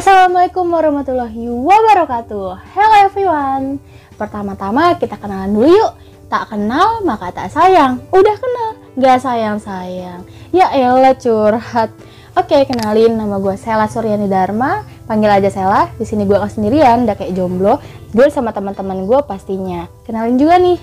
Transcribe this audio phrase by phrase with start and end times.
[0.00, 2.72] Assalamualaikum warahmatullahi wabarakatuh.
[2.72, 3.76] Hello everyone.
[4.16, 5.92] Pertama-tama kita kenalan dulu yuk.
[6.32, 8.00] Tak kenal maka tak sayang.
[8.08, 10.24] Udah kenal gak sayang-sayang.
[10.56, 11.92] Ya elah curhat.
[12.32, 14.88] Oke kenalin nama gue Sela Suryani Dharma.
[15.04, 15.92] Panggil aja Sela.
[16.00, 17.76] Di sini gue sendirian Udah kayak jomblo.
[18.16, 19.84] Gue sama teman-teman gue pastinya.
[20.08, 20.80] Kenalin juga nih.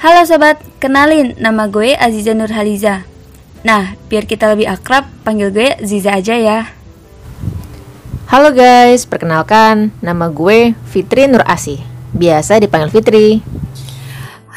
[0.00, 3.04] Halo sobat, kenalin nama gue Aziza Nurhaliza.
[3.68, 6.79] Nah, biar kita lebih akrab, panggil gue Ziza aja ya
[8.30, 11.82] Halo guys, perkenalkan nama gue Fitri Nur Asih.
[12.14, 13.42] Biasa dipanggil Fitri.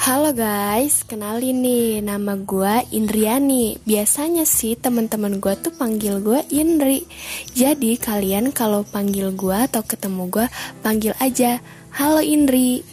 [0.05, 3.81] Halo guys, kenalin nih nama gue Indriani.
[3.81, 7.09] Biasanya sih teman-teman gue tuh panggil gue Indri.
[7.57, 10.45] Jadi kalian kalau panggil gue atau ketemu gue
[10.85, 11.57] panggil aja
[11.97, 12.85] Halo Indri.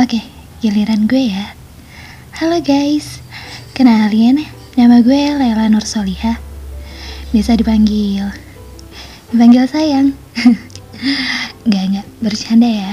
[0.00, 0.24] Oke,
[0.64, 1.52] giliran gue ya.
[2.40, 3.20] Halo guys,
[3.76, 4.48] kenalin
[4.80, 6.40] nama gue Lela Nur Soliha.
[7.36, 8.49] Bisa dipanggil
[9.30, 10.10] Dipanggil sayang.
[11.70, 12.92] Gak, gak, bercanda ya.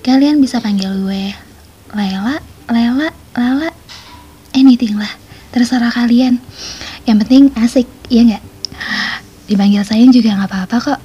[0.00, 1.36] Kalian bisa panggil gue
[1.92, 2.40] Lela,
[2.72, 3.70] Lela, Lala.
[4.56, 5.12] Anything lah.
[5.52, 6.40] Terserah kalian.
[7.04, 8.44] Yang penting asik, iya gak?
[9.52, 11.00] Dipanggil sayang juga gak apa-apa kok.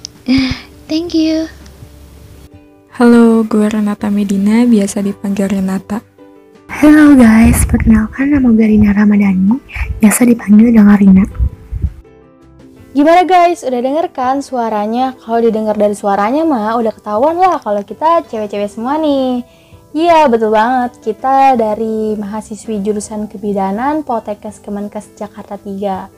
[0.90, 1.44] Thank you.
[2.96, 6.00] Halo, gue Renata Medina, biasa dipanggil Renata.
[6.72, 9.60] Halo guys, perkenalkan nama gue Rina Ramadhani,
[10.00, 11.41] biasa dipanggil dengan Rina.
[12.92, 15.16] Gimana guys, udah denger kan suaranya?
[15.16, 19.40] Kalau didengar dari suaranya mah udah ketahuan lah kalau kita cewek-cewek semua nih.
[19.96, 21.00] Iya, betul banget.
[21.00, 26.12] Kita dari mahasiswi jurusan kebidanan Poltekkes Kemenkes Jakarta 3.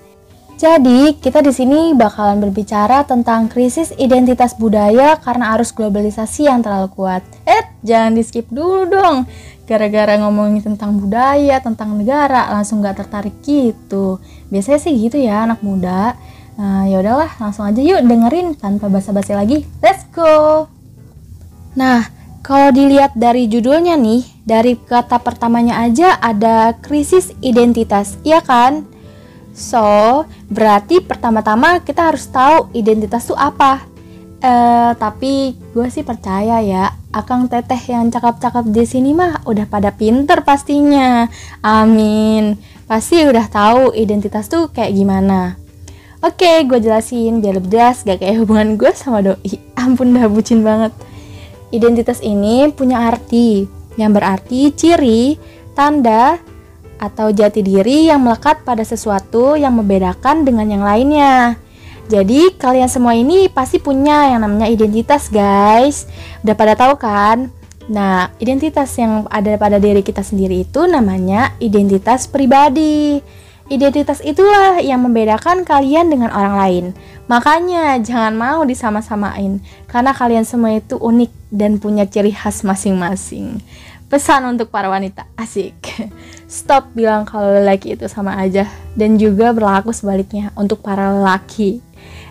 [0.59, 6.91] Jadi, kita di sini bakalan berbicara tentang krisis identitas budaya karena arus globalisasi yang terlalu
[6.91, 7.23] kuat.
[7.47, 9.31] Eh, jangan di-skip dulu dong.
[9.71, 14.19] Gara-gara ngomongin tentang budaya, tentang negara, langsung gak tertarik gitu.
[14.51, 16.19] Biasanya sih gitu ya anak muda.
[16.55, 19.67] Nah, ya udahlah, langsung aja yuk dengerin tanpa basa-basi lagi.
[19.83, 20.71] Let's go.
[21.75, 22.07] Nah,
[22.47, 28.87] kalau dilihat dari judulnya nih, dari kata pertamanya aja ada krisis identitas, iya kan?
[29.51, 33.87] So, berarti pertama-tama kita harus tahu identitas itu apa.
[34.45, 39.89] Eh, tapi gue sih percaya ya, akang teteh yang cakep-cakep di sini mah udah pada
[39.89, 41.25] pinter pastinya.
[41.65, 42.61] Amin.
[42.85, 45.64] Pasti udah tahu identitas tuh kayak gimana.
[46.25, 49.61] Oke, gue jelasin biar lebih jelas gak kayak hubungan gue sama doi.
[49.85, 50.97] Ampun dah bucin banget.
[51.69, 53.69] Identitas ini punya arti
[54.01, 55.37] yang berarti ciri,
[55.77, 56.41] tanda,
[56.97, 61.61] atau jati diri yang melekat pada sesuatu yang membedakan dengan yang lainnya.
[62.09, 66.09] Jadi kalian semua ini pasti punya yang namanya identitas guys.
[66.41, 67.53] Udah pada tahu kan?
[67.93, 73.21] Nah, identitas yang ada pada diri kita sendiri itu namanya identitas pribadi.
[73.65, 76.85] Identitas itulah yang membedakan kalian dengan orang lain.
[77.33, 83.65] Makanya jangan mau disama-samain karena kalian semua itu unik dan punya ciri khas masing-masing.
[84.13, 85.81] Pesan untuk para wanita, asik.
[86.45, 91.81] Stop bilang kalau lelaki itu sama aja dan juga berlaku sebaliknya untuk para lelaki.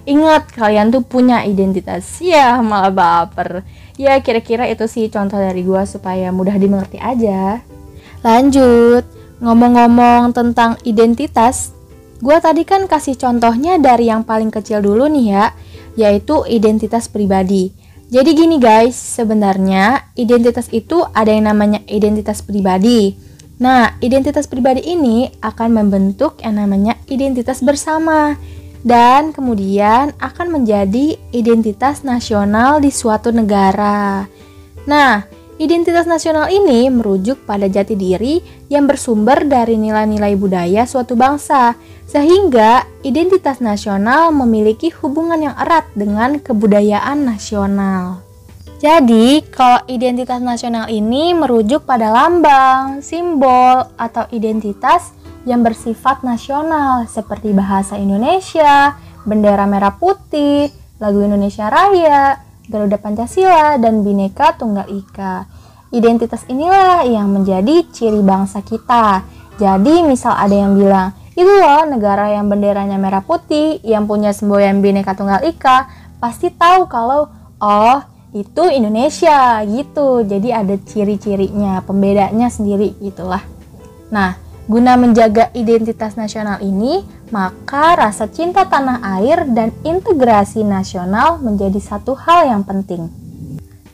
[0.05, 2.21] Ingat kalian tuh punya identitas.
[2.21, 3.65] Ya, malah baper.
[3.97, 7.65] Ya, kira-kira itu sih contoh dari gua supaya mudah dimengerti aja.
[8.21, 9.22] Lanjut.
[9.43, 11.75] Ngomong-ngomong tentang identitas,
[12.23, 15.45] gue tadi kan kasih contohnya dari yang paling kecil dulu nih ya,
[15.99, 17.75] yaitu identitas pribadi.
[18.07, 23.19] Jadi gini guys, sebenarnya identitas itu ada yang namanya identitas pribadi.
[23.59, 28.39] Nah, identitas pribadi ini akan membentuk yang namanya identitas bersama
[28.83, 34.23] dan kemudian akan menjadi identitas nasional di suatu negara.
[34.87, 38.41] Nah, Identitas nasional ini merujuk pada jati diri
[38.73, 41.77] yang bersumber dari nilai-nilai budaya suatu bangsa,
[42.09, 48.25] sehingga identitas nasional memiliki hubungan yang erat dengan kebudayaan nasional.
[48.81, 55.15] Jadi, kalau identitas nasional ini merujuk pada lambang, simbol, atau identitas
[55.47, 60.67] yang bersifat nasional seperti bahasa Indonesia, bendera merah putih,
[60.99, 62.43] lagu Indonesia Raya,
[62.73, 65.45] Garuda Pancasila, dan Bhinneka Tunggal Ika.
[65.93, 69.21] Identitas inilah yang menjadi ciri bangsa kita.
[69.61, 74.81] Jadi misal ada yang bilang, itu loh negara yang benderanya merah putih, yang punya semboyan
[74.81, 75.85] Bhinneka Tunggal Ika,
[76.17, 77.29] pasti tahu kalau,
[77.61, 77.97] oh
[78.33, 80.25] itu Indonesia gitu.
[80.25, 83.45] Jadi ada ciri-cirinya, pembedanya sendiri gitulah.
[84.09, 91.79] Nah, guna menjaga identitas nasional ini, maka rasa cinta tanah air dan integrasi nasional menjadi
[91.79, 93.11] satu hal yang penting.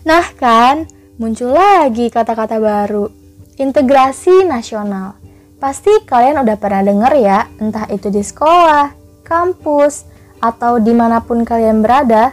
[0.05, 0.85] Nah kan,
[1.17, 3.09] muncul lagi kata-kata baru,
[3.57, 5.17] integrasi nasional.
[5.59, 8.95] Pasti kalian udah pernah denger ya, entah itu di sekolah,
[9.27, 10.07] kampus,
[10.39, 12.31] atau di mana pun kalian berada.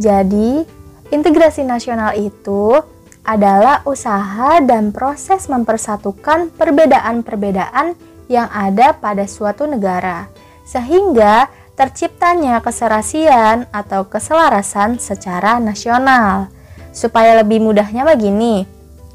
[0.00, 0.64] Jadi,
[1.12, 2.93] integrasi nasional itu
[3.24, 7.96] adalah usaha dan proses mempersatukan perbedaan-perbedaan
[8.28, 10.28] yang ada pada suatu negara,
[10.68, 16.52] sehingga terciptanya keserasian atau keselarasan secara nasional.
[16.94, 18.62] Supaya lebih mudahnya begini,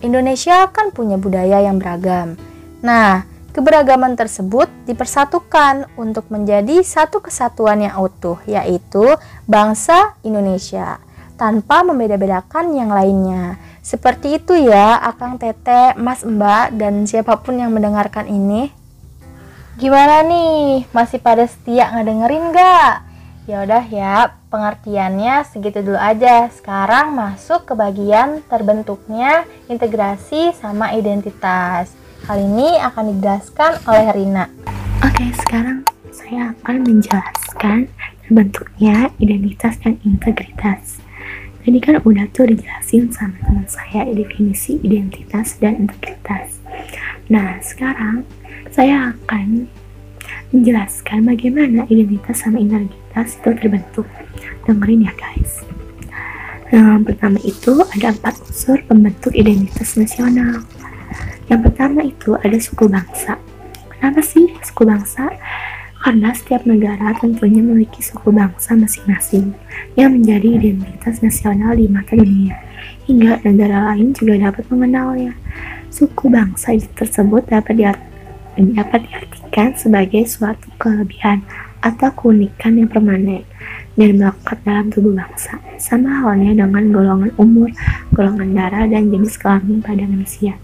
[0.03, 2.35] Indonesia kan punya budaya yang beragam.
[2.83, 3.23] Nah,
[3.55, 9.15] keberagaman tersebut dipersatukan untuk menjadi satu kesatuan yang utuh, yaitu
[9.47, 10.99] bangsa Indonesia,
[11.39, 13.55] tanpa membeda-bedakan yang lainnya.
[13.79, 18.69] Seperti itu ya, Akang Tete, Mas Mbak, dan siapa pun yang mendengarkan ini.
[19.79, 20.83] Gimana nih?
[20.91, 23.07] Masih pada setia ngedengerin gak?
[23.49, 26.51] Ya udah ya, pengertiannya segitu dulu aja.
[26.53, 31.95] Sekarang masuk ke bagian terbentuknya integrasi sama identitas.
[32.27, 34.45] Kali ini akan dijelaskan oleh Rina.
[35.01, 35.81] Oke, sekarang
[36.13, 37.89] saya akan menjelaskan
[38.27, 41.01] terbentuknya identitas dan integritas.
[41.59, 46.63] Tadi kan udah tuh dijelasin sama teman saya definisi identitas dan integritas.
[47.27, 48.23] Nah, sekarang
[48.71, 49.67] saya akan
[50.49, 54.07] menjelaskan bagaimana identitas sama integritas itu terbentuk.
[54.65, 55.61] Dengerin ya guys.
[56.69, 60.61] Yang pertama itu ada empat unsur pembentuk identitas nasional.
[61.49, 63.41] Yang pertama itu ada suku bangsa.
[63.97, 65.33] Kenapa sih suku bangsa?
[65.99, 69.51] Karena setiap negara tentunya memiliki suku bangsa masing-masing
[69.99, 72.55] yang menjadi identitas nasional di mata dunia,
[73.03, 75.35] hingga negara lain juga dapat mengenalnya.
[75.91, 78.09] Suku bangsa tersebut dapat diartikan
[78.59, 81.45] dapat diartikan sebagai suatu kelebihan
[81.79, 83.47] atau keunikan yang permanen
[83.95, 87.71] dan melekat dalam tubuh bangsa, sama halnya dengan golongan umur,
[88.11, 90.59] golongan darah, dan jenis kelamin pada manusia.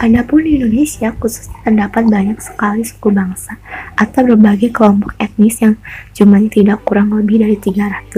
[0.00, 3.60] Adapun di Indonesia khususnya terdapat banyak sekali suku bangsa
[4.00, 5.76] atau berbagai kelompok etnis yang
[6.16, 8.16] jumlahnya tidak kurang lebih dari 300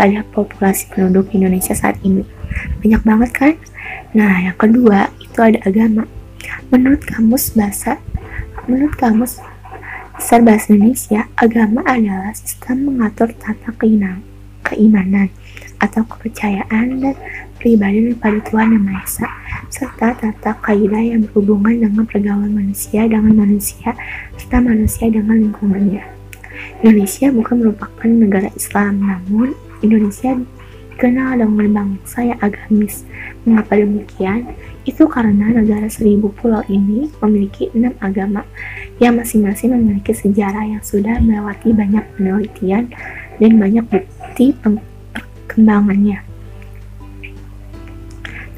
[0.00, 2.24] pada populasi penduduk Indonesia saat ini.
[2.80, 3.54] Banyak banget kan?
[4.16, 6.08] Nah, yang kedua itu ada agama.
[6.72, 8.00] Menurut kamus bahasa,
[8.64, 9.44] menurut kamus
[10.16, 14.24] besar bahasa Indonesia, agama adalah sistem mengatur tata keimanan,
[14.64, 15.28] keimanan
[15.84, 17.16] atau kepercayaan dan
[17.60, 19.28] pribadi pada Tuhan Yang Maha Esa,
[19.68, 23.92] serta tata kaidah yang berhubungan dengan pergaulan manusia dengan manusia,
[24.40, 26.02] serta manusia dengan lingkungannya.
[26.80, 29.52] Indonesia bukan merupakan negara Islam, namun
[29.84, 30.32] Indonesia
[30.96, 33.08] dikenal dengan bangsa yang agamis.
[33.48, 34.52] Mengapa demikian?
[34.84, 38.44] Itu karena negara seribu pulau ini memiliki enam agama
[39.00, 42.92] yang masing-masing memiliki sejarah yang sudah melewati banyak penelitian
[43.40, 46.29] dan banyak bukti perkembangannya.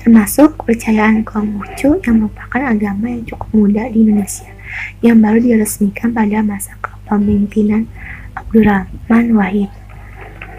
[0.02, 4.50] Termasuk kepercayaan Konghucu yang merupakan agama yang cukup muda di Indonesia
[4.98, 7.86] yang baru diresmikan pada masa kepemimpinan
[8.34, 9.70] Abdurrahman Wahid.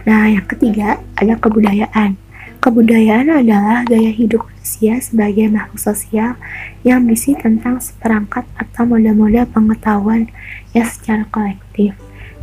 [0.07, 2.15] Nah, yang ketiga ada kebudayaan.
[2.63, 6.39] Kebudayaan adalah gaya hidup manusia sebagai makhluk sosial
[6.87, 10.31] yang berisi tentang seperangkat atau moda-moda pengetahuan
[10.71, 11.91] yang secara kolektif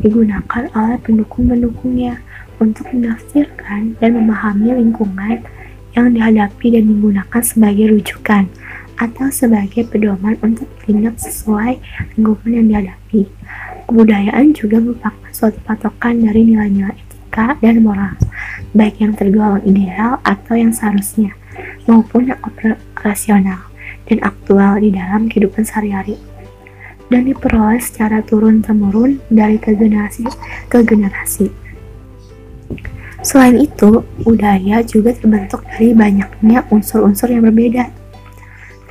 [0.04, 2.20] digunakan oleh pendukung-pendukungnya
[2.60, 5.40] untuk menafsirkan dan memahami lingkungan
[5.96, 8.46] yang dihadapi dan digunakan sebagai rujukan
[9.00, 11.80] atau sebagai pedoman untuk tindak sesuai
[12.14, 13.26] lingkungan yang dihadapi.
[13.88, 18.14] Kebudayaan juga merupakan suatu patokan dari nilai-nilai etika dan moral
[18.70, 21.34] baik yang tergolong ideal atau yang seharusnya,
[21.90, 23.66] maupun yang operasional
[24.06, 26.18] dan aktual di dalam kehidupan sehari-hari
[27.10, 30.26] dan diperoleh secara turun-temurun dari ke generasi
[30.70, 31.50] ke generasi.
[33.20, 37.92] Selain itu, budaya juga terbentuk dari banyaknya unsur-unsur yang berbeda,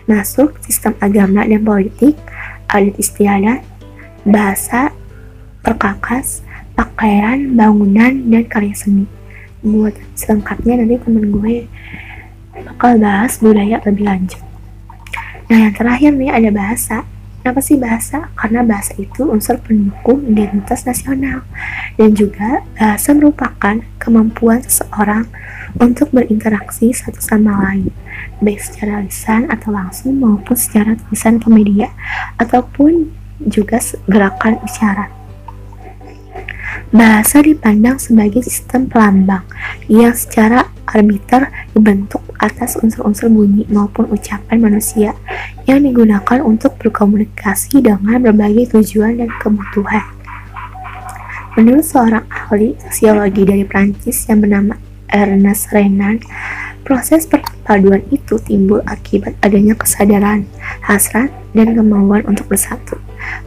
[0.01, 2.13] termasuk sistem agama dan politik,
[2.69, 3.65] adat istiadat,
[4.29, 4.93] bahasa,
[5.65, 6.45] perkakas,
[6.77, 9.05] pakaian, bangunan, dan karya seni.
[9.65, 11.67] Buat selengkapnya nanti temen gue
[12.63, 14.41] bakal bahas budaya lebih lanjut.
[15.49, 17.03] Nah yang terakhir nih ada bahasa
[17.39, 18.27] Kenapa sih bahasa?
[18.35, 21.47] Karena bahasa itu unsur pendukung identitas nasional
[21.95, 25.23] dan juga bahasa merupakan kemampuan seseorang
[25.79, 27.93] untuk berinteraksi satu sama lain,
[28.43, 31.87] baik secara lisan atau langsung maupun secara tulisan ke media
[32.41, 33.13] ataupun
[33.47, 33.79] juga
[34.09, 35.18] gerakan isyarat.
[36.89, 39.45] Bahasa dipandang sebagai sistem pelambang
[39.85, 45.13] yang secara arbiter dibentuk atas unsur-unsur bunyi maupun ucapan manusia
[45.69, 50.05] yang digunakan untuk berkomunikasi dengan berbagai tujuan dan kebutuhan.
[51.57, 54.79] Menurut seorang ahli sosiologi dari Prancis yang bernama
[55.09, 56.21] Ernest Renan,
[56.85, 60.45] proses perpaduan itu timbul akibat adanya kesadaran,
[60.85, 62.97] hasrat, dan kemauan untuk bersatu.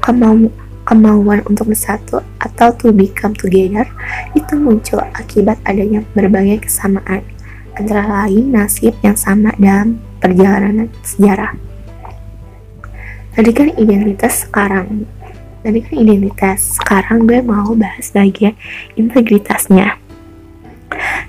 [0.03, 0.51] Kemau
[0.83, 3.87] kemauan untuk bersatu atau to become together
[4.35, 7.23] itu muncul akibat adanya berbagai kesamaan
[7.79, 11.57] antara lain nasib yang sama dalam perjalanan sejarah.
[13.33, 15.09] Tadi kan identitas sekarang,
[15.65, 18.53] tadi kan identitas sekarang gue mau bahas bagian
[18.93, 19.97] integritasnya.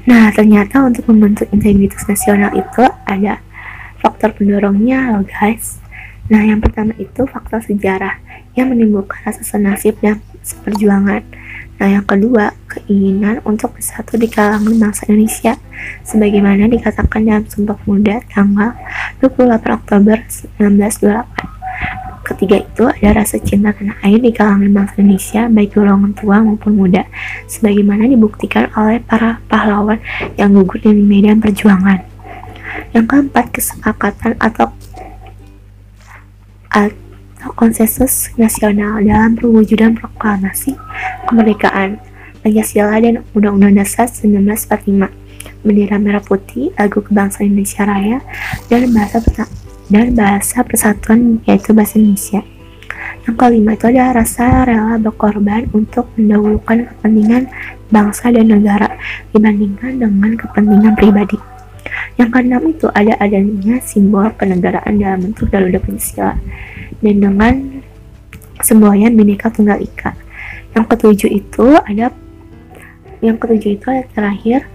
[0.03, 3.39] Nah, ternyata untuk membentuk integritas nasional itu ada
[4.03, 5.79] faktor pendorongnya loh guys.
[6.27, 8.19] Nah, yang pertama itu faktor sejarah
[8.53, 11.25] yang menimbulkan rasa senasib dan seperjuangan.
[11.81, 15.57] Nah, yang kedua, keinginan untuk bersatu di kalangan bangsa Indonesia,
[16.05, 18.77] sebagaimana dikatakan dalam Sumpah Pemuda tanggal
[19.19, 21.53] 28 Oktober 1928.
[22.23, 26.71] Ketiga itu ada rasa cinta tanah air di kalangan bangsa Indonesia, baik golongan tua maupun
[26.79, 27.03] muda,
[27.51, 29.99] sebagaimana dibuktikan oleh para pahlawan
[30.39, 31.99] yang gugur di medan perjuangan.
[32.95, 34.71] Yang keempat, kesepakatan atau
[37.55, 40.79] konsensus nasional dalam perwujudan proklamasi
[41.27, 41.99] kemerdekaan
[42.43, 45.07] Pancasila dan Undang-Undang Dasar 1945,
[45.63, 48.19] bendera merah putih, lagu kebangsaan Indonesia Raya,
[48.67, 49.47] dan bahasa
[49.87, 52.43] dan bahasa persatuan yaitu bahasa Indonesia.
[53.23, 57.47] Yang kelima itu adalah rasa rela berkorban untuk mendahulukan kepentingan
[57.87, 58.99] bangsa dan negara
[59.31, 61.39] dibandingkan dengan kepentingan pribadi.
[62.19, 66.35] Yang keenam itu ada adanya simbol kenegaraan dalam bentuk Garuda Pancasila
[67.03, 67.53] dan dengan
[68.63, 70.15] semboyan Bhinneka Tunggal Ika.
[70.73, 72.15] Yang ketujuh itu ada
[73.19, 74.67] yang ketujuh itu ada terakhir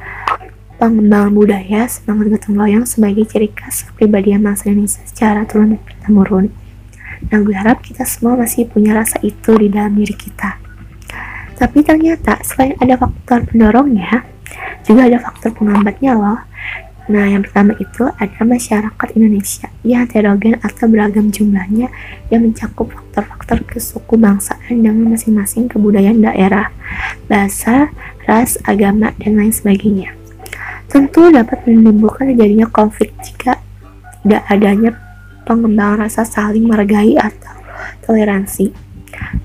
[0.79, 6.55] pengembangan budaya semangat gotong royong sebagai ciri khas kepribadian bangsa Indonesia secara turun temurun.
[7.29, 10.55] Nah, gue harap kita semua masih punya rasa itu di dalam diri kita.
[11.59, 14.23] Tapi ternyata selain ada faktor pendorongnya,
[14.87, 16.39] juga ada faktor penghambatnya loh.
[17.09, 21.88] Nah, yang pertama itu ada masyarakat Indonesia yang heterogen atau beragam jumlahnya
[22.29, 26.69] yang mencakup faktor-faktor kesuku bangsaan dengan masing-masing kebudayaan daerah,
[27.25, 27.88] bahasa,
[28.29, 30.12] ras, agama, dan lain sebagainya.
[30.93, 33.57] Tentu dapat menimbulkan terjadinya konflik jika
[34.21, 34.93] tidak adanya
[35.49, 37.57] pengembangan rasa saling menghargai atau
[38.05, 38.88] toleransi.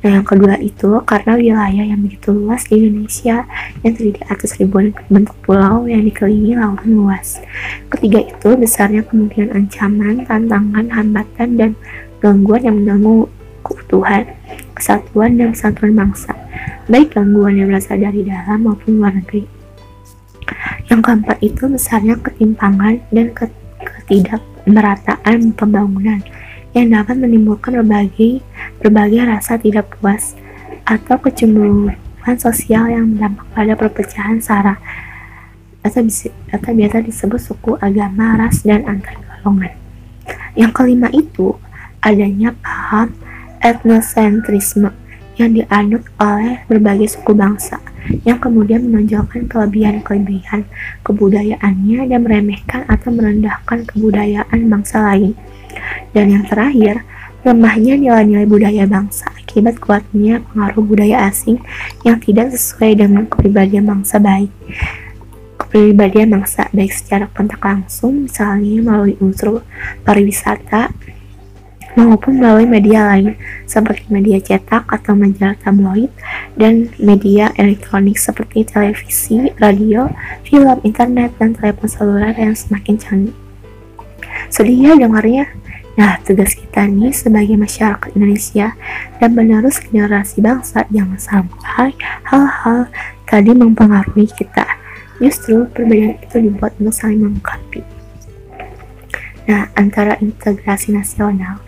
[0.03, 3.47] Nah, yang kedua itu karena wilayah yang begitu luas di Indonesia
[3.81, 7.39] yang terdiri atas ribuan bentuk pulau yang dikelilingi lautan luas.
[7.87, 11.71] Ketiga itu besarnya kemungkinan ancaman, tantangan, hambatan, dan
[12.19, 13.31] gangguan yang mengganggu
[13.63, 14.27] keutuhan,
[14.75, 16.35] kesatuan, dan kesatuan bangsa,
[16.91, 19.47] baik gangguan yang berasal dari dalam maupun luar negeri.
[20.91, 26.19] Yang keempat itu besarnya ketimpangan dan ketidakmerataan pembangunan
[26.73, 28.41] yang dapat menimbulkan berbagai
[28.81, 30.33] berbagai rasa tidak puas
[30.83, 31.97] atau kecemburuan
[32.37, 34.75] sosial yang berdampak pada perpecahan sara
[35.83, 36.01] atau,
[36.49, 39.75] atau biasa disebut suku, agama, ras, dan antar golongan.
[40.55, 41.59] Yang kelima itu
[41.99, 43.11] adanya paham
[43.59, 44.95] etnosentrisme
[45.35, 47.81] yang dianut oleh berbagai suku bangsa
[48.27, 50.67] yang kemudian menonjolkan kelebihan-kelebihan
[51.07, 55.33] kebudayaannya dan meremehkan atau merendahkan kebudayaan bangsa lain.
[56.13, 57.01] Dan yang terakhir,
[57.43, 61.59] lemahnya nilai-nilai budaya bangsa akibat kuatnya pengaruh budaya asing
[62.07, 64.49] yang tidak sesuai dengan kepribadian bangsa baik.
[65.59, 69.61] Kepribadian bangsa baik secara kontak langsung, misalnya melalui unsur
[70.07, 70.89] pariwisata,
[71.93, 73.37] maupun melalui media lain
[73.69, 76.09] seperti media cetak atau majalah tabloid
[76.57, 80.09] dan media elektronik seperti televisi, radio,
[80.41, 83.37] film, internet, dan telepon seluler yang semakin canggih.
[84.49, 85.45] Sedih ya dengarnya?
[85.93, 88.73] Nah, tugas kita nih sebagai masyarakat Indonesia
[89.21, 91.93] dan menerus generasi bangsa jangan sampai
[92.25, 92.89] hal-hal
[93.29, 94.65] tadi mempengaruhi kita.
[95.21, 97.85] Justru perbedaan itu dibuat untuk saling melengkapi.
[99.43, 101.59] Nah, antara integrasi nasional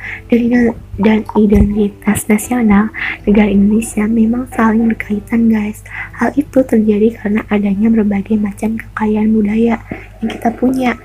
[0.96, 2.88] dan identitas nasional
[3.28, 5.84] negara Indonesia memang saling berkaitan guys.
[6.18, 9.84] Hal itu terjadi karena adanya berbagai macam kekayaan budaya
[10.24, 10.96] yang kita punya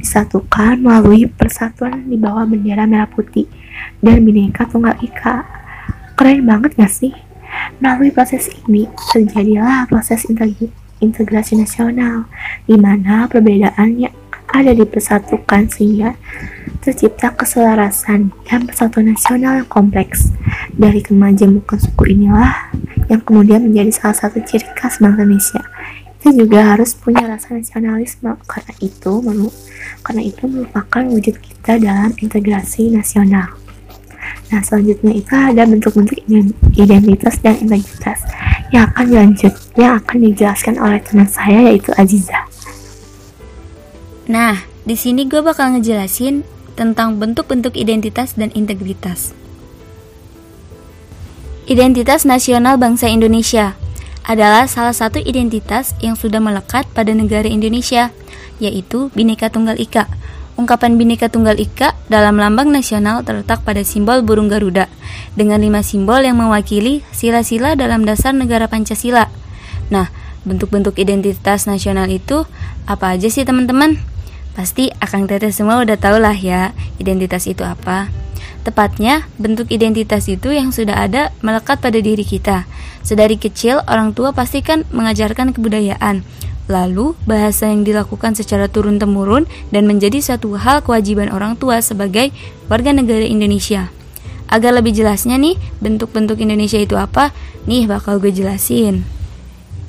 [0.00, 3.46] disatukan melalui persatuan di bawah bendera merah putih
[4.00, 5.44] dan bineka tunggal ika.
[6.16, 7.12] Keren banget gak sih?
[7.80, 10.24] Melalui proses ini terjadilah proses
[11.02, 12.24] integrasi nasional
[12.64, 14.08] di mana perbedaannya
[14.52, 16.16] ada dipersatukan sehingga
[16.84, 20.32] tercipta keselarasan dan persatuan nasional yang kompleks.
[20.76, 22.72] Dari kemajemukan suku inilah
[23.08, 25.62] yang kemudian menjadi salah satu ciri khas bangsa Indonesia
[26.22, 29.12] kita juga harus punya rasa nasionalisme karena itu
[30.06, 33.50] karena itu merupakan wujud kita dalam integrasi nasional.
[34.54, 36.22] Nah selanjutnya itu ada bentuk-bentuk
[36.78, 38.22] identitas dan integritas
[38.70, 42.46] yang akan dilanjut yang akan dijelaskan oleh teman saya yaitu Aziza.
[44.30, 46.46] Nah, di sini gue bakal ngejelasin
[46.78, 49.34] tentang bentuk-bentuk identitas dan integritas.
[51.66, 53.74] Identitas nasional bangsa Indonesia
[54.22, 58.14] adalah salah satu identitas yang sudah melekat pada negara Indonesia,
[58.62, 60.06] yaitu Bhinneka Tunggal Ika.
[60.54, 64.86] Ungkapan Bhinneka Tunggal Ika dalam lambang nasional terletak pada simbol burung Garuda,
[65.34, 69.32] dengan lima simbol yang mewakili sila-sila dalam dasar negara Pancasila.
[69.90, 70.12] Nah,
[70.46, 72.46] bentuk-bentuk identitas nasional itu
[72.86, 73.98] apa aja sih teman-teman?
[74.52, 78.21] Pasti Akang Teteh semua udah tau lah ya identitas itu apa.
[78.62, 82.70] Tepatnya, bentuk identitas itu yang sudah ada melekat pada diri kita.
[83.02, 86.22] Sedari kecil, orang tua pasti kan mengajarkan kebudayaan.
[86.70, 92.30] Lalu, bahasa yang dilakukan secara turun-temurun dan menjadi suatu hal kewajiban orang tua sebagai
[92.70, 93.90] warga negara Indonesia.
[94.46, 97.34] Agar lebih jelasnya nih, bentuk-bentuk Indonesia itu apa?
[97.66, 99.02] Nih bakal gue jelasin.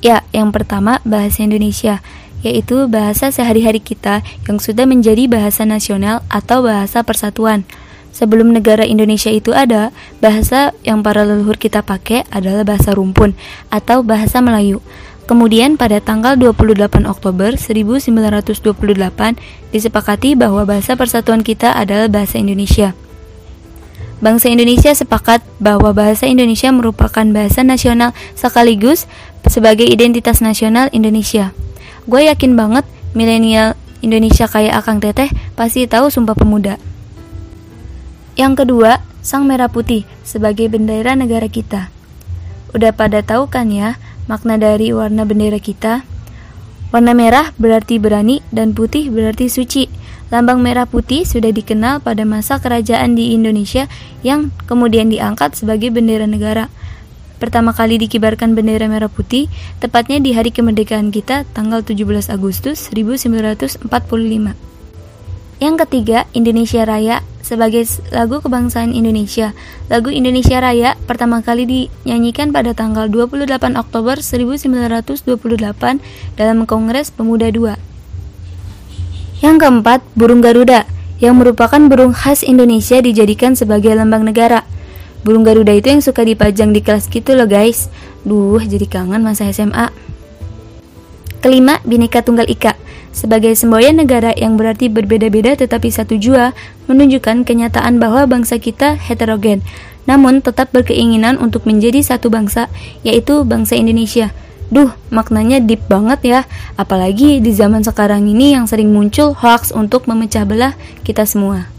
[0.02, 2.02] Ya, yang pertama bahasa Indonesia,
[2.42, 7.62] yaitu bahasa sehari-hari kita yang sudah menjadi bahasa nasional atau bahasa persatuan.
[8.14, 9.90] Sebelum negara Indonesia itu ada,
[10.22, 13.34] bahasa yang para leluhur kita pakai adalah bahasa rumpun
[13.74, 14.78] atau bahasa Melayu.
[15.26, 18.54] Kemudian pada tanggal 28 Oktober 1928
[19.74, 22.94] disepakati bahwa bahasa persatuan kita adalah bahasa Indonesia.
[24.22, 29.10] Bangsa Indonesia sepakat bahwa bahasa Indonesia merupakan bahasa nasional sekaligus
[29.50, 31.50] sebagai identitas nasional Indonesia.
[32.06, 33.74] Gue yakin banget milenial
[34.06, 36.93] Indonesia kayak Akang Teteh pasti tahu Sumpah Pemuda.
[38.34, 41.94] Yang kedua, sang merah putih sebagai bendera negara kita.
[42.74, 43.94] Udah pada tahu kan ya
[44.26, 46.02] makna dari warna bendera kita?
[46.90, 49.86] Warna merah berarti berani dan putih berarti suci.
[50.34, 53.86] Lambang merah putih sudah dikenal pada masa kerajaan di Indonesia
[54.26, 56.74] yang kemudian diangkat sebagai bendera negara.
[57.38, 59.46] Pertama kali dikibarkan bendera merah putih
[59.78, 64.73] tepatnya di hari kemerdekaan kita tanggal 17 Agustus 1945.
[65.64, 69.56] Yang ketiga, Indonesia Raya sebagai lagu kebangsaan Indonesia.
[69.88, 75.24] Lagu Indonesia Raya pertama kali dinyanyikan pada tanggal 28 Oktober 1928
[76.36, 77.80] dalam Kongres Pemuda II.
[79.40, 80.84] Yang keempat, burung Garuda
[81.16, 84.68] yang merupakan burung khas Indonesia dijadikan sebagai lambang negara.
[85.24, 87.88] Burung Garuda itu yang suka dipajang di kelas gitu loh guys.
[88.20, 89.88] Duh, jadi kangen masa SMA.
[91.40, 92.83] Kelima, Bhinneka Tunggal Ika
[93.14, 96.50] sebagai semboyan negara yang berarti berbeda-beda tetapi satu jua,
[96.90, 99.62] menunjukkan kenyataan bahwa bangsa kita heterogen,
[100.04, 102.66] namun tetap berkeinginan untuk menjadi satu bangsa,
[103.06, 104.34] yaitu bangsa Indonesia.
[104.74, 106.40] Duh, maknanya deep banget ya,
[106.74, 110.74] apalagi di zaman sekarang ini yang sering muncul hoax untuk memecah belah
[111.06, 111.70] kita semua.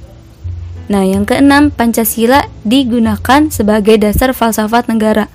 [0.88, 5.35] Nah, yang keenam, Pancasila digunakan sebagai dasar falsafat negara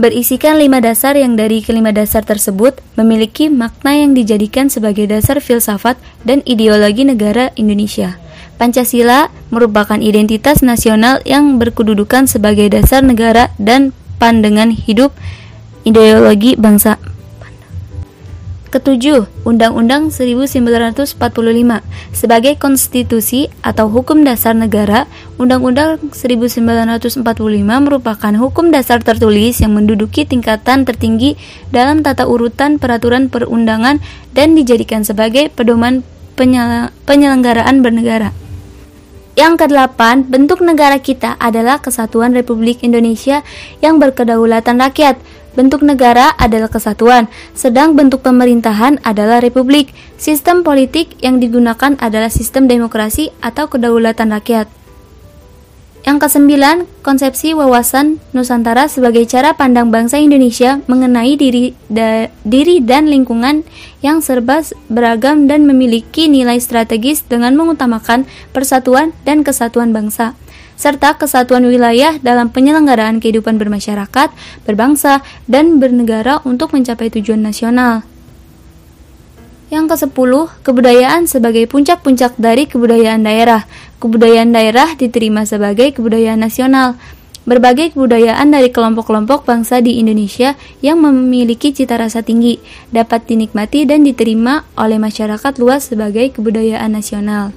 [0.00, 6.00] berisikan lima dasar yang dari kelima dasar tersebut memiliki makna yang dijadikan sebagai dasar filsafat
[6.24, 8.16] dan ideologi negara Indonesia.
[8.56, 15.12] Pancasila merupakan identitas nasional yang berkedudukan sebagai dasar negara dan pandangan hidup
[15.84, 16.96] ideologi bangsa
[18.70, 21.18] Ketujuh, Undang-Undang 1945
[22.14, 25.10] sebagai konstitusi atau hukum dasar negara,
[25.42, 27.18] Undang-Undang 1945
[27.66, 31.34] merupakan hukum dasar tertulis yang menduduki tingkatan tertinggi
[31.74, 33.98] dalam tata urutan peraturan perundangan
[34.38, 36.06] dan dijadikan sebagai pedoman
[36.38, 38.30] penyelenggaraan bernegara.
[39.34, 43.42] Yang kedelapan, bentuk negara kita adalah Kesatuan Republik Indonesia
[43.82, 45.18] yang berkedaulatan rakyat
[45.50, 47.26] Bentuk negara adalah kesatuan,
[47.58, 49.90] sedang bentuk pemerintahan adalah republik.
[50.14, 54.70] Sistem politik yang digunakan adalah sistem demokrasi atau kedaulatan rakyat.
[56.00, 63.04] Yang kesembilan, konsepsi wawasan Nusantara sebagai cara pandang bangsa Indonesia mengenai diri, da, diri dan
[63.04, 63.68] lingkungan
[64.00, 68.24] yang serba beragam dan memiliki nilai strategis dengan mengutamakan
[68.56, 70.32] persatuan dan kesatuan bangsa
[70.80, 74.32] serta kesatuan wilayah dalam penyelenggaraan kehidupan bermasyarakat,
[74.64, 78.00] berbangsa, dan bernegara untuk mencapai tujuan nasional.
[79.68, 80.32] Yang ke-10,
[80.66, 83.68] kebudayaan sebagai puncak-puncak dari kebudayaan daerah.
[84.02, 86.98] Kebudayaan daerah diterima sebagai kebudayaan nasional.
[87.46, 92.58] Berbagai kebudayaan dari kelompok-kelompok bangsa di Indonesia yang memiliki cita rasa tinggi
[92.90, 97.54] dapat dinikmati dan diterima oleh masyarakat luas sebagai kebudayaan nasional.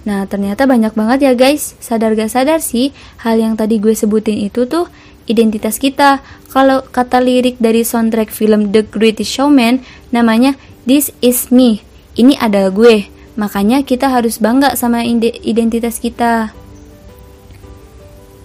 [0.00, 1.76] Nah, ternyata banyak banget ya guys.
[1.76, 4.88] Sadar gak sadar sih, hal yang tadi gue sebutin itu tuh
[5.28, 6.24] identitas kita.
[6.48, 10.56] Kalau kata lirik dari soundtrack film The Greatest Showman, namanya
[10.88, 11.84] This Is Me.
[12.16, 13.06] Ini adalah gue.
[13.38, 16.52] Makanya kita harus bangga sama identitas kita.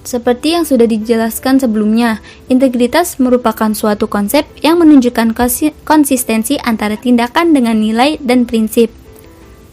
[0.06, 5.34] Seperti yang sudah dijelaskan sebelumnya, integritas merupakan suatu konsep yang menunjukkan
[5.82, 8.94] konsistensi antara tindakan dengan nilai dan prinsip.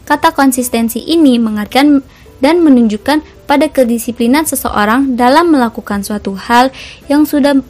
[0.03, 2.03] Kata konsistensi ini mengartikan
[2.43, 6.75] dan menunjukkan pada kedisiplinan seseorang dalam melakukan suatu hal
[7.07, 7.63] yang sudah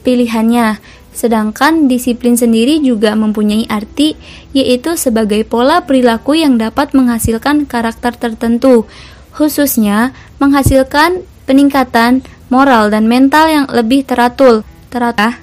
[0.00, 0.80] pilihannya.
[1.16, 4.16] Sedangkan disiplin sendiri juga mempunyai arti,
[4.52, 8.84] yaitu sebagai pola perilaku yang dapat menghasilkan karakter tertentu,
[9.32, 12.20] khususnya menghasilkan peningkatan
[12.52, 14.64] moral dan mental yang lebih teratur.
[14.92, 15.40] Teratur.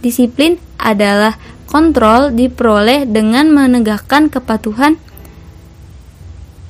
[0.00, 1.36] Disiplin adalah
[1.68, 4.96] kontrol diperoleh dengan menegakkan kepatuhan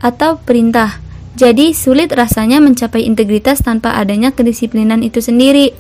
[0.01, 0.99] atau perintah.
[1.39, 5.73] Jadi sulit rasanya mencapai integritas tanpa adanya kedisiplinan itu sendiri.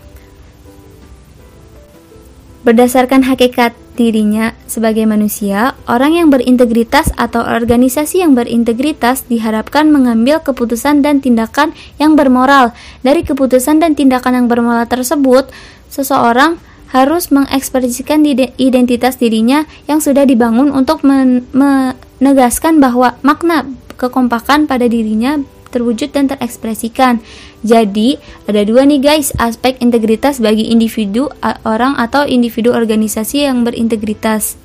[2.60, 11.00] Berdasarkan hakikat dirinya sebagai manusia, orang yang berintegritas atau organisasi yang berintegritas diharapkan mengambil keputusan
[11.00, 12.76] dan tindakan yang bermoral.
[13.00, 15.48] Dari keputusan dan tindakan yang bermoral tersebut,
[15.88, 16.60] seseorang
[16.92, 18.24] harus mengekspresikan
[18.58, 23.68] identitas dirinya yang sudah dibangun untuk menegaskan bahwa makna
[24.00, 25.36] kekompakan pada dirinya
[25.70, 27.22] terwujud dan terekspresikan.
[27.62, 31.30] Jadi, ada dua nih guys, aspek integritas bagi individu
[31.62, 34.58] orang atau individu organisasi yang berintegritas.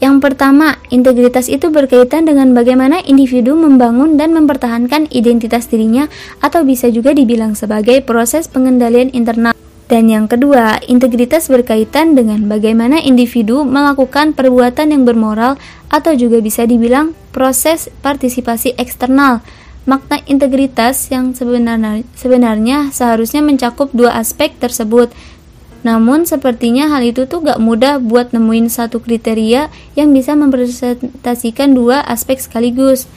[0.00, 6.08] Yang pertama, integritas itu berkaitan dengan bagaimana individu membangun dan mempertahankan identitas dirinya
[6.40, 9.52] atau bisa juga dibilang sebagai proses pengendalian internal.
[9.92, 15.60] Dan yang kedua, integritas berkaitan dengan bagaimana individu melakukan perbuatan yang bermoral
[15.92, 19.42] atau juga bisa dibilang proses partisipasi eksternal.
[19.88, 25.10] Makna integritas yang sebenarnya, sebenarnya seharusnya mencakup dua aspek tersebut.
[25.80, 32.04] Namun sepertinya hal itu tuh gak mudah buat nemuin satu kriteria yang bisa mempresentasikan dua
[32.04, 33.08] aspek sekaligus.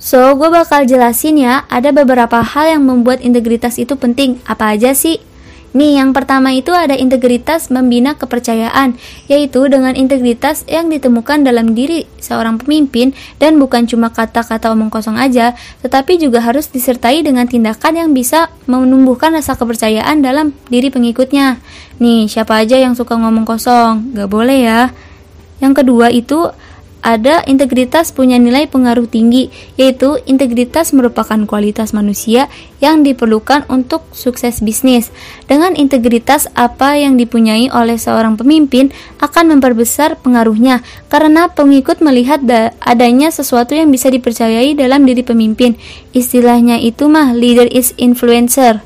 [0.00, 4.40] So, gue bakal jelasin ya, ada beberapa hal yang membuat integritas itu penting.
[4.48, 5.20] Apa aja sih?
[5.70, 8.98] Nih, yang pertama itu ada integritas membina kepercayaan,
[9.30, 15.14] yaitu dengan integritas yang ditemukan dalam diri seorang pemimpin dan bukan cuma kata-kata omong kosong
[15.14, 15.54] aja,
[15.86, 21.62] tetapi juga harus disertai dengan tindakan yang bisa menumbuhkan rasa kepercayaan dalam diri pengikutnya.
[22.02, 24.10] Nih, siapa aja yang suka ngomong kosong?
[24.18, 24.90] Gak boleh ya.
[25.62, 26.50] Yang kedua itu
[27.00, 32.48] ada integritas punya nilai pengaruh tinggi, yaitu integritas merupakan kualitas manusia
[32.80, 35.12] yang diperlukan untuk sukses bisnis.
[35.44, 40.80] Dengan integritas apa yang dipunyai oleh seorang pemimpin akan memperbesar pengaruhnya
[41.12, 42.40] karena pengikut melihat
[42.80, 45.76] adanya sesuatu yang bisa dipercayai dalam diri pemimpin.
[46.16, 48.80] Istilahnya itu mah leader is influencer.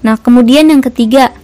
[0.00, 1.35] Nah, kemudian yang ketiga,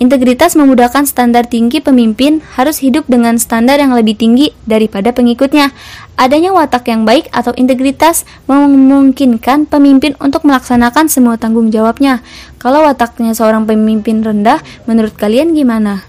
[0.00, 5.76] Integritas memudahkan standar tinggi pemimpin harus hidup dengan standar yang lebih tinggi daripada pengikutnya.
[6.16, 12.24] Adanya watak yang baik atau integritas memungkinkan pemimpin untuk melaksanakan semua tanggung jawabnya.
[12.56, 16.08] Kalau wataknya seorang pemimpin rendah, menurut kalian gimana?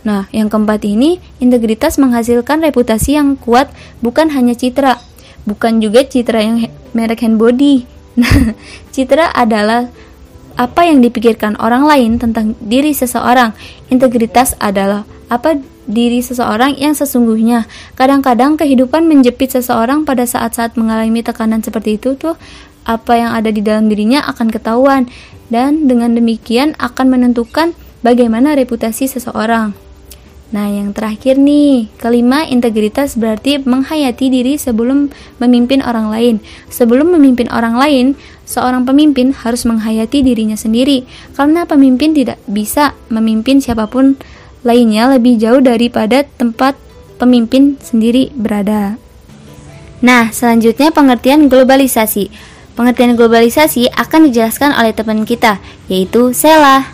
[0.00, 3.68] Nah, yang keempat ini, integritas menghasilkan reputasi yang kuat
[4.00, 4.96] bukan hanya citra,
[5.44, 6.56] bukan juga citra yang
[6.96, 7.84] merek hand body.
[8.20, 8.52] Nah,
[8.90, 9.86] citra adalah
[10.60, 13.56] apa yang dipikirkan orang lain tentang diri seseorang.
[13.88, 15.56] Integritas adalah apa
[15.88, 17.64] diri seseorang yang sesungguhnya.
[17.96, 22.36] Kadang-kadang kehidupan menjepit seseorang pada saat-saat mengalami tekanan seperti itu tuh
[22.84, 25.08] apa yang ada di dalam dirinya akan ketahuan
[25.48, 27.72] dan dengan demikian akan menentukan
[28.04, 29.72] bagaimana reputasi seseorang.
[30.50, 35.06] Nah, yang terakhir nih, kelima integritas berarti menghayati diri sebelum
[35.38, 36.34] memimpin orang lain.
[36.66, 38.06] Sebelum memimpin orang lain,
[38.50, 41.06] seorang pemimpin harus menghayati dirinya sendiri,
[41.38, 44.18] karena pemimpin tidak bisa memimpin siapa pun
[44.66, 46.74] lainnya lebih jauh daripada tempat
[47.22, 48.98] pemimpin sendiri berada.
[50.02, 52.32] Nah, selanjutnya pengertian globalisasi.
[52.74, 56.90] Pengertian globalisasi akan dijelaskan oleh teman kita, yaitu Sela.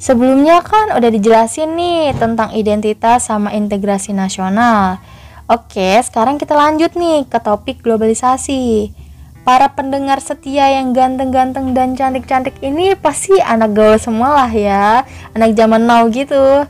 [0.00, 5.02] Sebelumnya kan udah dijelasin nih tentang identitas sama integrasi nasional.
[5.44, 9.03] Oke, sekarang kita lanjut nih ke topik globalisasi.
[9.44, 15.04] Para pendengar setia yang ganteng-ganteng dan cantik-cantik ini pasti anak gaul semua lah ya,
[15.36, 16.64] anak zaman now gitu.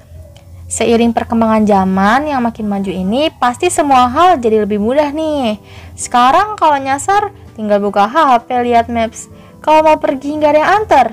[0.67, 5.63] Seiring perkembangan zaman yang makin maju ini, pasti semua hal jadi lebih mudah nih.
[5.95, 9.31] Sekarang kalau nyasar, tinggal buka HP, lihat maps.
[9.63, 11.07] Kalau mau pergi nggak ada yang antar,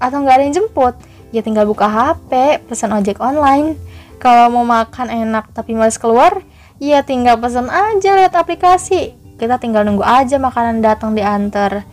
[0.00, 0.96] atau nggak ada yang jemput,
[1.28, 3.76] ya tinggal buka HP, pesan ojek online.
[4.16, 6.40] Kalau mau makan enak tapi males keluar,
[6.80, 9.25] ya tinggal pesan aja lewat aplikasi.
[9.36, 11.84] Kita tinggal nunggu aja makanan datang diantar.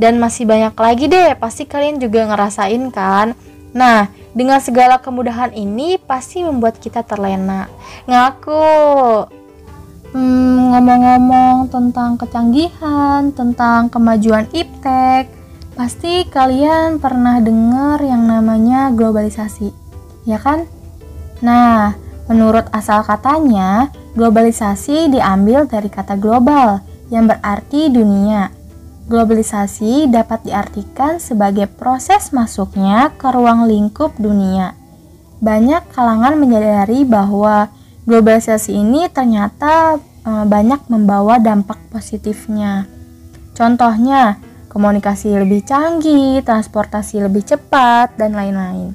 [0.00, 3.36] Dan masih banyak lagi deh, pasti kalian juga ngerasain kan.
[3.76, 7.68] Nah, dengan segala kemudahan ini pasti membuat kita terlena.
[8.08, 8.68] Ngaku.
[10.10, 15.30] Hmm, ngomong-ngomong tentang kecanggihan, tentang kemajuan iptek,
[15.80, 19.72] Pasti kalian pernah dengar yang namanya globalisasi,
[20.28, 20.68] ya kan?
[21.40, 28.54] Nah, menurut asal katanya, globalisasi diambil dari kata global yang berarti dunia.
[29.10, 34.78] Globalisasi dapat diartikan sebagai proses masuknya ke ruang lingkup dunia.
[35.42, 37.74] Banyak kalangan menyadari bahwa
[38.06, 42.86] globalisasi ini ternyata e, banyak membawa dampak positifnya.
[43.58, 44.38] Contohnya,
[44.70, 48.94] komunikasi lebih canggih, transportasi lebih cepat, dan lain-lain.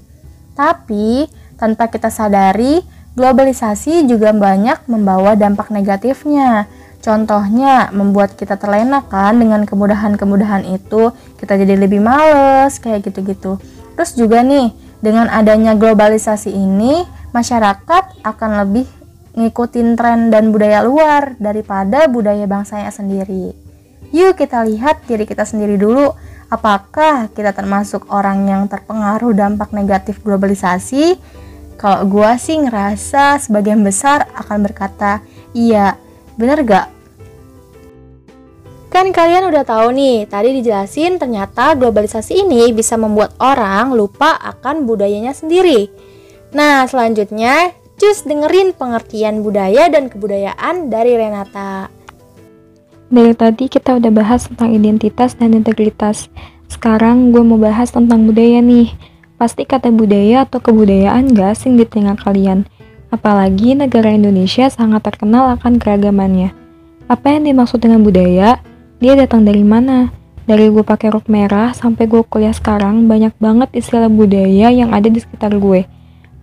[0.55, 1.27] Tapi,
[1.59, 2.79] tanpa kita sadari,
[3.19, 6.71] globalisasi juga banyak membawa dampak negatifnya.
[7.05, 13.61] Contohnya, membuat kita terlena kan dengan kemudahan-kemudahan itu, kita jadi lebih males, kayak gitu-gitu.
[13.93, 14.73] Terus juga nih,
[15.05, 18.89] dengan adanya globalisasi ini, masyarakat akan lebih
[19.37, 23.53] ngikutin tren dan budaya luar daripada budaya bangsanya sendiri.
[24.09, 26.09] Yuk kita lihat diri kita sendiri dulu,
[26.49, 31.21] apakah kita termasuk orang yang terpengaruh dampak negatif globalisasi?
[31.77, 35.19] Kalau gua sih ngerasa sebagian besar akan berkata,
[35.51, 35.99] iya,
[36.35, 36.87] bener gak?
[38.95, 44.87] Kan kalian udah tahu nih, tadi dijelasin ternyata globalisasi ini bisa membuat orang lupa akan
[44.87, 45.91] budayanya sendiri.
[46.55, 51.91] Nah, selanjutnya, cus dengerin pengertian budaya dan kebudayaan dari Renata.
[53.11, 56.31] Dari tadi kita udah bahas tentang identitas dan integritas.
[56.71, 58.95] Sekarang gue mau bahas tentang budaya nih.
[59.35, 62.63] Pasti kata budaya atau kebudayaan gak asing di telinga kalian.
[63.15, 66.51] Apalagi negara Indonesia sangat terkenal akan keragamannya.
[67.07, 68.59] Apa yang dimaksud dengan budaya?
[68.99, 70.11] Dia datang dari mana?
[70.43, 75.07] Dari gue pakai rok merah sampai gue kuliah sekarang banyak banget istilah budaya yang ada
[75.07, 75.87] di sekitar gue.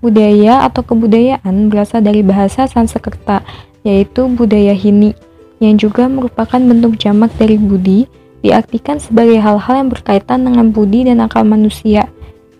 [0.00, 3.44] Budaya atau kebudayaan berasal dari bahasa Sanskerta,
[3.84, 5.12] yaitu budaya Hindi,
[5.60, 8.08] yang juga merupakan bentuk jamak dari budi,
[8.40, 12.08] diartikan sebagai hal-hal yang berkaitan dengan budi dan akal manusia.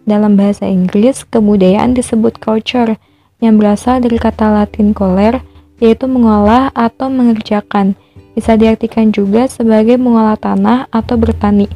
[0.05, 2.95] Dalam bahasa Inggris, kebudayaan disebut culture,
[3.43, 5.43] yang berasal dari kata Latin coler,
[5.83, 7.99] yaitu mengolah atau mengerjakan,
[8.39, 11.67] bisa diartikan juga sebagai mengolah tanah atau bertani.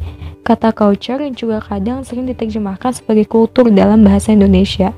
[0.47, 4.95] Kata culture juga kadang sering diterjemahkan sebagai kultur dalam bahasa Indonesia.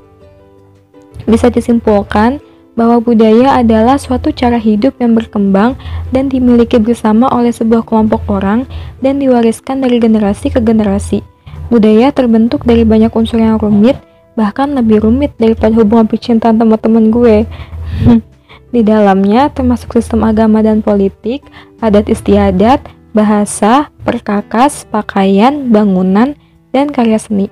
[1.25, 2.37] Bisa disimpulkan
[2.77, 5.75] bahwa budaya adalah suatu cara hidup yang berkembang
[6.15, 8.63] dan dimiliki bersama oleh sebuah kelompok orang
[9.03, 11.25] dan diwariskan dari generasi ke generasi.
[11.67, 13.99] Budaya terbentuk dari banyak unsur yang rumit,
[14.39, 17.43] bahkan lebih rumit daripada hubungan percintaan teman-teman gue.
[18.73, 21.43] Di dalamnya termasuk sistem agama dan politik,
[21.83, 22.79] adat istiadat,
[23.11, 26.39] bahasa, perkakas, pakaian, bangunan,
[26.71, 27.51] dan karya seni.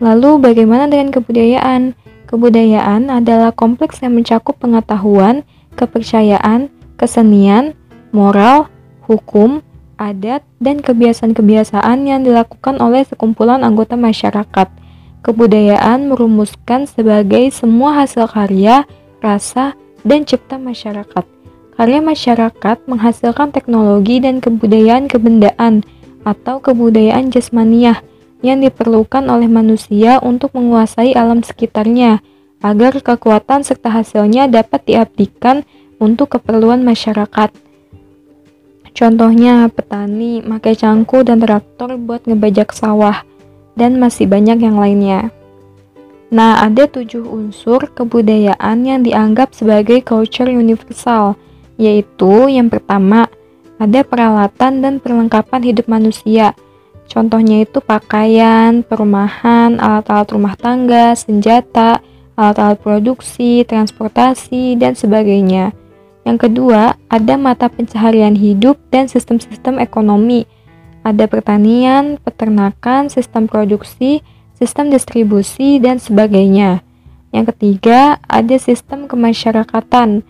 [0.00, 1.92] Lalu bagaimana dengan kebudayaan?
[2.24, 5.44] Kebudayaan adalah kompleks yang mencakup pengetahuan,
[5.76, 7.76] kepercayaan, kesenian,
[8.14, 8.70] moral,
[9.04, 9.60] hukum,
[9.98, 14.83] adat, dan kebiasaan-kebiasaan yang dilakukan oleh sekumpulan anggota masyarakat.
[15.24, 18.84] Kebudayaan merumuskan sebagai semua hasil karya,
[19.24, 19.72] rasa,
[20.04, 21.24] dan cipta masyarakat.
[21.80, 25.80] Karya masyarakat menghasilkan teknologi dan kebudayaan kebendaan
[26.28, 28.04] atau kebudayaan jasmaniah
[28.44, 32.20] yang diperlukan oleh manusia untuk menguasai alam sekitarnya
[32.60, 35.64] agar kekuatan serta hasilnya dapat diabdikan
[35.96, 37.48] untuk keperluan masyarakat.
[38.92, 43.24] Contohnya, petani pakai cangkul dan traktor buat ngebajak sawah,
[43.74, 45.30] dan masih banyak yang lainnya.
[46.34, 51.38] Nah, ada tujuh unsur kebudayaan yang dianggap sebagai culture universal,
[51.78, 53.30] yaitu yang pertama,
[53.78, 56.54] ada peralatan dan perlengkapan hidup manusia.
[57.04, 62.00] Contohnya itu pakaian, perumahan, alat-alat rumah tangga, senjata,
[62.34, 65.70] alat-alat produksi, transportasi, dan sebagainya.
[66.24, 70.48] Yang kedua, ada mata pencaharian hidup dan sistem-sistem ekonomi.
[71.04, 74.24] Ada pertanian, peternakan, sistem produksi,
[74.56, 76.80] sistem distribusi, dan sebagainya.
[77.28, 80.24] Yang ketiga, ada sistem kemasyarakatan.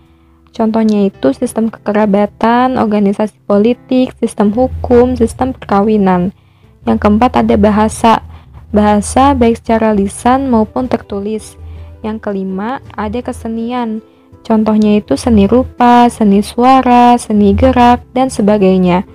[0.50, 6.34] Contohnya itu sistem kekerabatan, organisasi politik, sistem hukum, sistem perkawinan.
[6.82, 8.26] Yang keempat ada bahasa.
[8.74, 11.54] Bahasa baik secara lisan maupun tertulis.
[12.02, 14.02] Yang kelima ada kesenian.
[14.42, 19.06] Contohnya itu seni rupa, seni suara, seni gerak, dan sebagainya.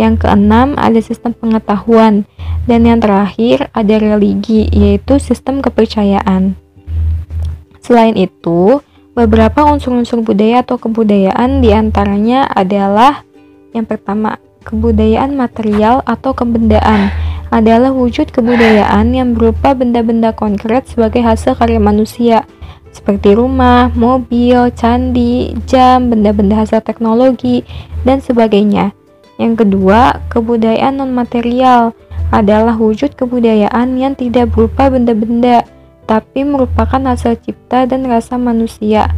[0.00, 2.24] Yang keenam ada sistem pengetahuan.
[2.64, 6.56] Dan yang terakhir ada religi, yaitu sistem kepercayaan.
[7.84, 8.80] Selain itu,
[9.12, 13.28] beberapa unsur-unsur budaya atau kebudayaan di antaranya adalah
[13.76, 17.10] yang pertama, kebudayaan material atau kebendaan
[17.50, 22.46] adalah wujud kebudayaan yang berupa benda-benda konkret sebagai hasil karya manusia,
[22.94, 27.66] seperti rumah, mobil, candi, jam, benda-benda hasil teknologi,
[28.06, 28.94] dan sebagainya.
[29.40, 31.96] Yang kedua, kebudayaan non-material
[32.28, 35.64] adalah wujud kebudayaan yang tidak berupa benda-benda,
[36.04, 39.08] tapi merupakan hasil cipta dan rasa manusia.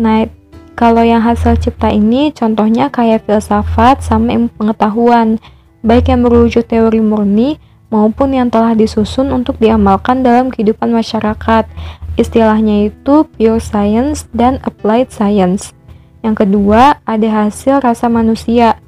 [0.00, 0.24] Nah,
[0.72, 5.36] Kalau yang hasil cipta ini contohnya kayak filsafat sama ilmu pengetahuan,
[5.84, 7.60] baik yang berwujud teori murni
[7.92, 11.68] maupun yang telah disusun untuk diamalkan dalam kehidupan masyarakat.
[12.16, 15.76] Istilahnya itu pure science dan applied science.
[16.24, 18.80] Yang kedua, ada hasil rasa manusia.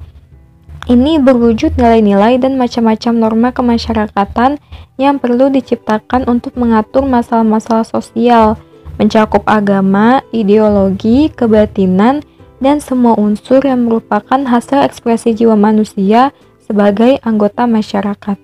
[0.85, 4.61] Ini berwujud nilai-nilai dan macam-macam norma kemasyarakatan
[5.01, 8.53] yang perlu diciptakan untuk mengatur masalah-masalah sosial,
[9.01, 12.21] mencakup agama, ideologi, kebatinan,
[12.61, 16.29] dan semua unsur yang merupakan hasil ekspresi jiwa manusia
[16.61, 18.37] sebagai anggota masyarakat.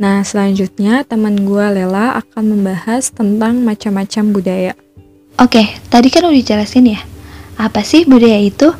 [0.00, 4.72] Nah, selanjutnya teman gue Lela akan membahas tentang macam-macam budaya.
[5.36, 7.00] Oke, tadi kan udah jelasin ya,
[7.60, 8.72] apa sih budaya itu?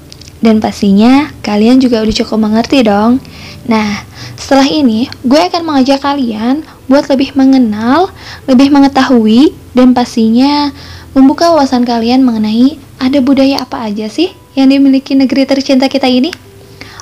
[0.45, 3.17] Dan pastinya kalian juga udah cukup mengerti dong.
[3.65, 4.05] Nah,
[4.37, 8.13] setelah ini gue akan mengajak kalian buat lebih mengenal,
[8.45, 10.69] lebih mengetahui, dan pastinya
[11.17, 16.29] membuka wawasan kalian mengenai ada budaya apa aja sih yang dimiliki negeri tercinta kita ini.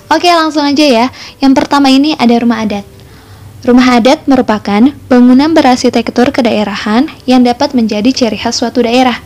[0.06, 1.06] Oke, langsung aja ya.
[1.42, 2.86] Yang pertama ini ada rumah adat.
[3.66, 9.18] Rumah adat merupakan bangunan berarsitektur kedaerahan yang dapat menjadi ciri khas suatu daerah.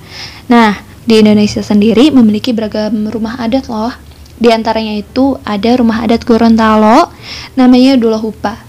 [0.49, 4.06] Nah, di Indonesia sendiri memiliki beragam rumah adat loh.
[4.37, 7.13] Di antaranya itu ada rumah adat Gorontalo,
[7.57, 8.61] namanya Dulahupa.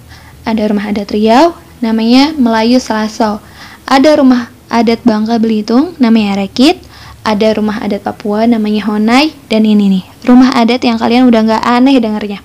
[0.47, 1.51] Ada rumah adat Riau,
[1.83, 3.43] namanya Melayu Selaso.
[3.83, 6.79] Ada rumah adat Bangka Belitung namanya Rekit.
[7.27, 11.63] Ada rumah adat Papua namanya Honai dan ini nih rumah adat yang kalian udah nggak
[11.63, 12.39] aneh dengarnya.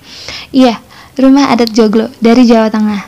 [0.55, 0.79] Iya,
[1.19, 3.03] rumah adat Joglo dari Jawa Tengah.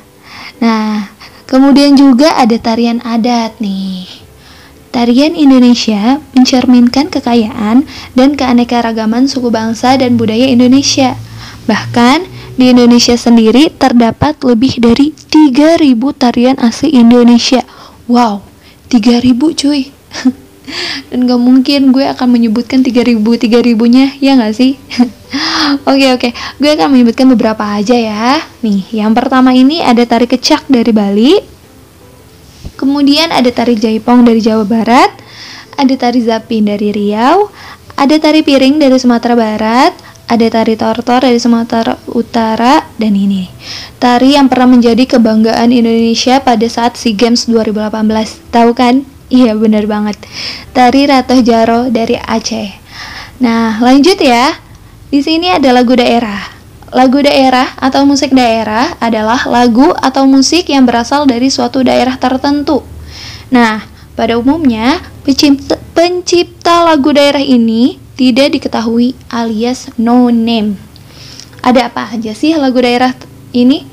[0.59, 1.07] Nah,
[1.47, 4.24] kemudian juga ada tarian adat nih.
[4.95, 7.83] Tarian Indonesia mencerminkan kekayaan
[8.15, 11.19] dan keanekaragaman suku bangsa dan budaya Indonesia.
[11.67, 12.23] Bahkan
[12.55, 17.67] di Indonesia sendiri terdapat lebih dari 3000 tarian asli Indonesia.
[18.07, 18.47] Wow,
[18.87, 19.91] 3000 cuy.
[21.11, 24.79] Dan gak mungkin gue akan menyebutkan 3000 3000 nya ya gak sih?
[25.91, 26.29] Oke oke,
[26.61, 28.39] gue akan menyebutkan beberapa aja ya.
[28.63, 31.54] Nih, yang pertama ini ada tari kecak dari Bali.
[32.75, 35.11] Kemudian ada tari jaipong dari Jawa Barat,
[35.75, 37.51] ada tari zapin dari Riau,
[37.95, 39.95] ada tari piring dari Sumatera Barat,
[40.27, 43.47] ada tari tortor dari Sumatera Utara dan ini.
[44.01, 49.05] Tari yang pernah menjadi kebanggaan Indonesia pada saat SEA Games 2018 tahu kan?
[49.31, 50.19] Iya bener banget.
[50.75, 52.69] Tari Ratoh Jaro dari Aceh.
[53.41, 54.61] Nah lanjut ya.
[55.05, 56.54] Di sini ada lagu daerah
[56.95, 62.79] lagu daerah atau musik daerah adalah lagu atau musik yang berasal dari suatu daerah tertentu
[63.51, 63.83] nah
[64.15, 70.79] pada umumnya pencipta, pencipta lagu daerah ini tidak diketahui alias no name.
[71.59, 73.11] Ada apa aja sih lagu daerah
[73.51, 73.83] ini?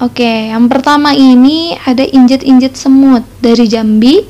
[0.00, 4.24] Oke, yang pertama ini ada injet-injet semut dari Jambi,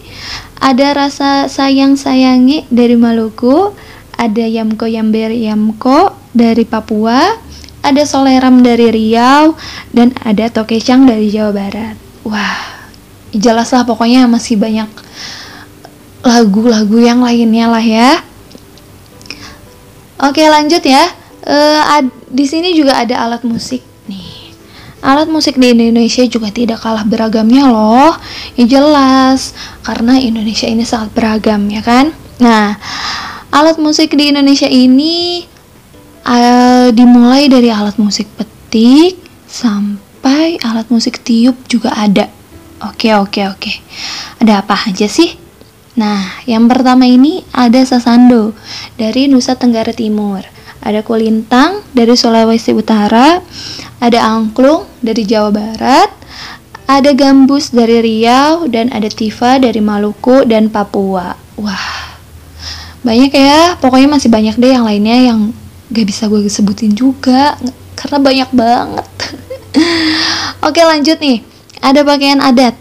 [0.58, 3.70] ada rasa sayang-sayangi dari Maluku,
[4.18, 7.38] ada Yamko Yamber Yamko dari Papua,
[7.80, 9.56] ada Soleram dari Riau,
[9.90, 11.96] dan ada Tokecang dari Jawa Barat.
[12.24, 12.60] Wah,
[13.32, 14.88] jelaslah pokoknya masih banyak
[16.20, 18.20] lagu-lagu yang lainnya lah ya.
[20.20, 21.08] Oke lanjut ya.
[21.40, 24.52] Uh, ad, di sini juga ada alat musik nih.
[25.00, 28.12] Alat musik di Indonesia juga tidak kalah beragamnya loh.
[28.60, 32.12] Ya jelas, karena Indonesia ini sangat beragam ya kan.
[32.36, 32.76] Nah,
[33.48, 35.48] alat musik di Indonesia ini
[36.30, 39.18] uh, dimulai dari alat musik petik
[39.50, 42.30] sampai alat musik tiup juga ada.
[42.86, 43.72] Oke oke oke.
[44.40, 45.36] Ada apa aja sih?
[45.98, 48.56] Nah, yang pertama ini ada sasando
[48.96, 50.40] dari Nusa Tenggara Timur.
[50.80, 53.44] Ada kulintang dari Sulawesi Utara,
[54.00, 56.08] ada angklung dari Jawa Barat,
[56.88, 61.36] ada gambus dari Riau, dan ada tifa dari Maluku dan Papua.
[61.60, 62.16] Wah,
[63.04, 63.76] banyak ya.
[63.76, 65.52] Pokoknya masih banyak deh yang lainnya yang
[65.90, 67.58] gak bisa gue sebutin juga
[67.98, 69.08] karena banyak banget.
[70.66, 71.42] Oke lanjut nih,
[71.82, 72.74] ada pakaian adat.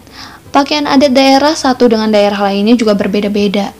[0.50, 3.70] Pakaian adat daerah satu dengan daerah lainnya juga berbeda-beda.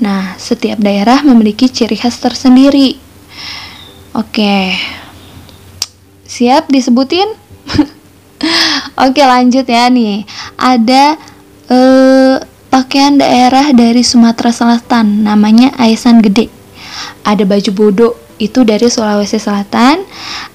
[0.00, 2.96] Nah, setiap daerah memiliki ciri khas tersendiri.
[4.16, 4.74] Oke.
[6.24, 7.28] Siap disebutin?
[9.04, 10.24] Oke, lanjut ya nih.
[10.58, 11.20] Ada
[11.68, 12.36] eh,
[12.72, 16.50] pakaian daerah dari Sumatera Selatan namanya Aisan Gede.
[17.22, 20.02] Ada baju bodoh itu dari Sulawesi Selatan,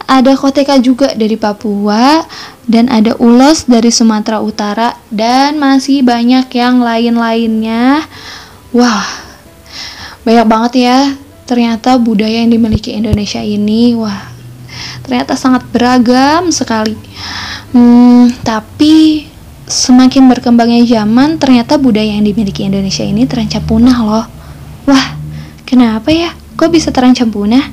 [0.09, 2.27] ada koteka juga dari Papua,
[2.67, 8.03] dan ada ulos dari Sumatera Utara, dan masih banyak yang lain-lainnya.
[8.75, 9.07] Wah,
[10.27, 10.99] banyak banget ya.
[11.49, 14.29] Ternyata budaya yang dimiliki Indonesia ini, wah,
[15.01, 16.93] ternyata sangat beragam sekali.
[17.73, 19.25] Hmm, tapi
[19.65, 24.25] semakin berkembangnya zaman, ternyata budaya yang dimiliki Indonesia ini terancam punah loh.
[24.85, 25.07] Wah,
[25.65, 26.38] kenapa ya?
[26.59, 27.71] Kok bisa terancam punah?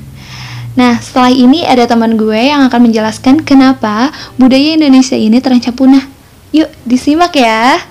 [0.78, 6.06] Nah, setelah ini ada teman gue yang akan menjelaskan kenapa budaya Indonesia ini terancam punah.
[6.54, 7.82] Yuk, disimak ya.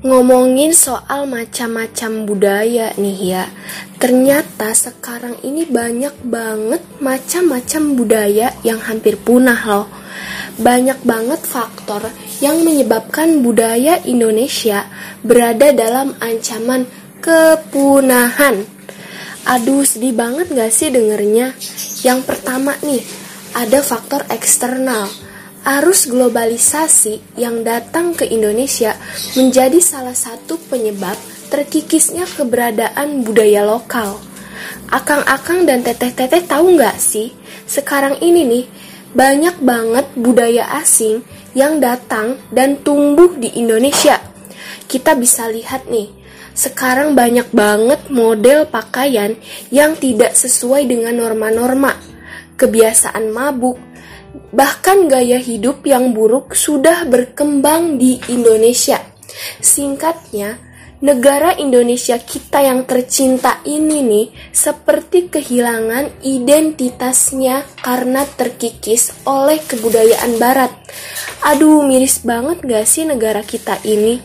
[0.00, 3.44] Ngomongin soal macam-macam budaya nih ya.
[4.00, 9.90] Ternyata sekarang ini banyak banget macam-macam budaya yang hampir punah loh.
[10.56, 12.08] Banyak banget faktor
[12.40, 14.88] yang menyebabkan budaya Indonesia
[15.20, 16.88] berada dalam ancaman
[17.22, 18.64] kepunahan.
[19.48, 21.56] Aduh, sedih banget gak sih dengernya?
[22.04, 23.00] Yang pertama nih,
[23.56, 25.08] ada faktor eksternal.
[25.66, 28.96] Arus globalisasi yang datang ke Indonesia
[29.36, 31.16] menjadi salah satu penyebab
[31.48, 34.20] terkikisnya keberadaan budaya lokal.
[34.88, 37.32] Akang-akang dan teteh-teteh tahu nggak sih,
[37.68, 38.64] sekarang ini nih
[39.12, 41.24] banyak banget budaya asing
[41.56, 44.20] yang datang dan tumbuh di Indonesia.
[44.88, 46.12] Kita bisa lihat nih,
[46.58, 49.38] sekarang banyak banget model pakaian
[49.70, 51.94] yang tidak sesuai dengan norma-norma,
[52.58, 53.78] kebiasaan mabuk,
[54.50, 58.98] bahkan gaya hidup yang buruk sudah berkembang di Indonesia.
[59.62, 60.58] Singkatnya,
[60.98, 70.74] negara Indonesia kita yang tercinta ini nih seperti kehilangan identitasnya karena terkikis oleh kebudayaan barat.
[71.46, 74.18] Aduh, miris banget gak sih negara kita ini?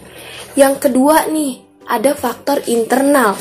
[0.57, 3.35] Yang kedua nih, ada faktor internal.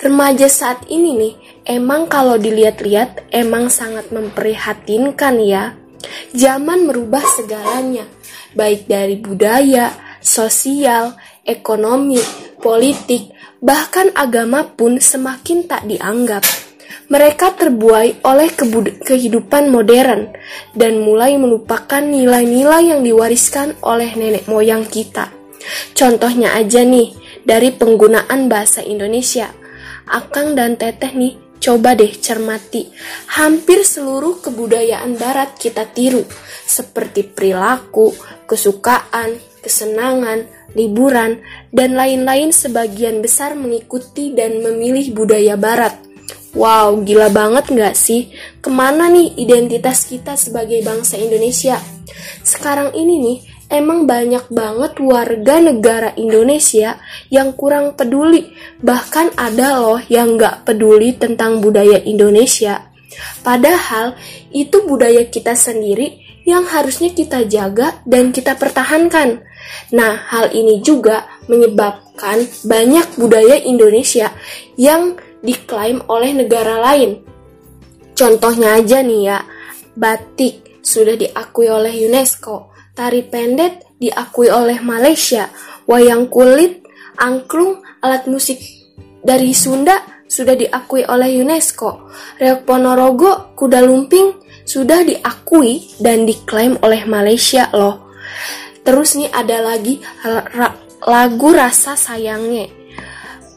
[0.00, 1.34] Remaja saat ini nih,
[1.66, 5.74] emang kalau dilihat-lihat emang sangat memprihatinkan ya.
[6.32, 8.08] Zaman merubah segalanya,
[8.56, 9.92] baik dari budaya,
[10.24, 12.20] sosial, ekonomi,
[12.60, 16.44] politik, bahkan agama pun semakin tak dianggap.
[17.10, 18.48] Mereka terbuai oleh
[19.02, 20.30] kehidupan modern
[20.78, 25.26] dan mulai melupakan nilai-nilai yang diwariskan oleh nenek moyang kita.
[25.92, 27.10] Contohnya aja nih,
[27.44, 29.50] dari penggunaan bahasa Indonesia.
[30.10, 32.90] Akang dan Teteh nih, coba deh cermati.
[33.36, 36.24] Hampir seluruh kebudayaan barat kita tiru,
[36.66, 38.10] seperti perilaku,
[38.48, 45.94] kesukaan, kesenangan, liburan, dan lain-lain sebagian besar mengikuti dan memilih budaya barat.
[46.50, 48.34] Wow, gila banget gak sih?
[48.58, 51.78] Ke mana nih identitas kita sebagai bangsa Indonesia?
[52.42, 53.38] Sekarang ini nih,
[53.70, 56.98] emang banyak banget warga negara Indonesia
[57.30, 58.50] yang kurang peduli.
[58.82, 62.90] Bahkan ada loh yang gak peduli tentang budaya Indonesia.
[63.40, 64.18] Padahal
[64.50, 69.46] itu budaya kita sendiri yang harusnya kita jaga dan kita pertahankan.
[69.94, 74.34] Nah, hal ini juga menyebabkan banyak budaya Indonesia
[74.74, 75.14] yang
[75.44, 77.22] diklaim oleh negara lain.
[78.16, 79.38] Contohnya aja nih ya,
[79.96, 82.69] batik sudah diakui oleh UNESCO,
[83.00, 85.48] Tari pendet diakui oleh Malaysia,
[85.88, 86.84] wayang kulit,
[87.16, 88.60] angklung, alat musik
[89.24, 92.12] dari Sunda sudah diakui oleh UNESCO.
[92.36, 94.36] Reok Ponorogo, kuda lumping
[94.68, 98.12] sudah diakui dan diklaim oleh Malaysia loh.
[98.84, 99.96] Terus nih ada lagi
[101.00, 102.68] lagu rasa sayangnya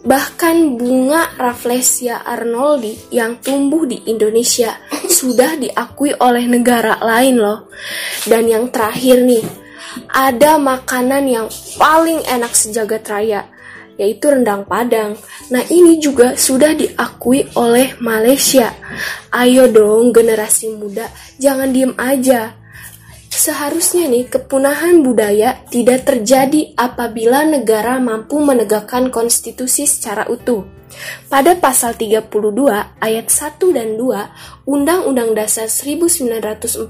[0.04, 4.76] Bahkan bunga Rafflesia arnoldi yang tumbuh di Indonesia
[5.20, 7.72] sudah diakui oleh negara lain loh.
[8.28, 9.44] Dan yang terakhir nih,
[10.12, 11.48] ada makanan yang
[11.80, 13.48] paling enak sejagat raya,
[13.96, 15.16] yaitu rendang padang.
[15.56, 18.76] Nah ini juga sudah diakui oleh Malaysia.
[19.32, 21.08] Ayo dong generasi muda,
[21.40, 22.63] jangan diem aja.
[23.34, 30.62] Seharusnya nih kepunahan budaya tidak terjadi apabila negara mampu menegakkan konstitusi secara utuh.
[31.26, 32.30] Pada pasal 32
[33.02, 36.86] ayat 1 dan 2 Undang-Undang Dasar 1945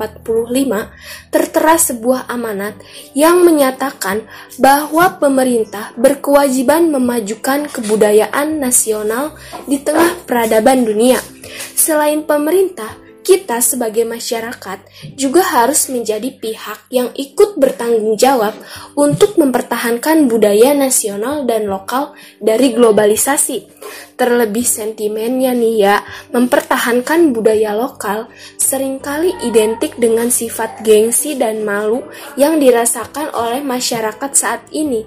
[1.32, 2.76] tertera sebuah amanat
[3.16, 4.28] yang menyatakan
[4.60, 11.24] bahwa pemerintah berkewajiban memajukan kebudayaan nasional di tengah peradaban dunia.
[11.72, 14.84] Selain pemerintah, kita sebagai masyarakat
[15.16, 18.52] juga harus menjadi pihak yang ikut bertanggung jawab
[18.94, 22.14] untuk mempertahankan budaya nasional dan lokal
[22.44, 23.66] dari globalisasi.
[24.14, 25.98] Terlebih sentimennya nih ya,
[26.36, 32.06] mempertahankan budaya lokal sering kali identik dengan sifat gengsi dan malu
[32.38, 35.02] yang dirasakan oleh masyarakat saat ini.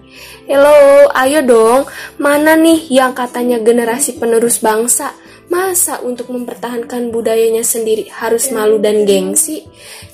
[0.49, 1.87] Hello, ayo dong,
[2.17, 5.15] mana nih yang katanya generasi penerus bangsa?
[5.47, 9.63] Masa untuk mempertahankan budayanya sendiri harus malu dan gengsi?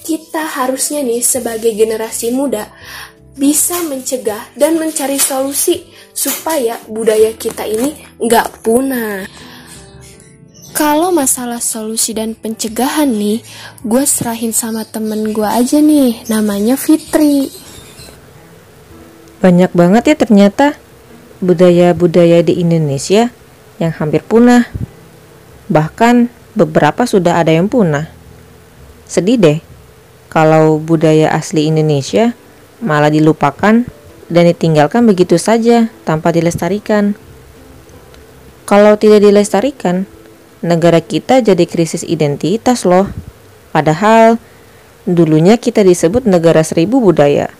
[0.04, 2.68] Kita harusnya nih sebagai generasi muda
[3.32, 9.24] bisa mencegah dan mencari solusi supaya budaya kita ini nggak punah.
[10.72, 13.44] Kalau masalah solusi dan pencegahan nih,
[13.84, 17.52] gue serahin sama temen gue aja nih, namanya Fitri.
[19.44, 20.68] Banyak banget ya ternyata.
[21.42, 23.34] budaya-budaya di Indonesia
[23.82, 24.62] yang hampir punah.
[25.70, 28.10] Bahkan beberapa sudah ada yang punah.
[29.06, 29.58] Sedih deh
[30.32, 32.32] kalau budaya asli Indonesia
[32.80, 33.84] malah dilupakan
[34.32, 37.12] dan ditinggalkan begitu saja tanpa dilestarikan.
[38.64, 40.08] Kalau tidak dilestarikan,
[40.64, 43.12] negara kita jadi krisis identitas loh.
[43.76, 44.40] Padahal
[45.04, 47.52] dulunya kita disebut negara seribu budaya.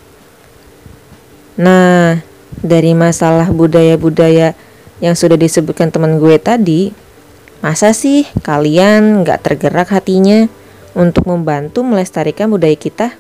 [1.61, 2.25] Nah,
[2.65, 4.57] dari masalah budaya-budaya
[5.05, 6.95] yang sudah disebutkan teman gue tadi,
[7.63, 10.51] masa sih kalian gak tergerak hatinya
[10.99, 13.15] untuk membantu melestarikan budaya kita?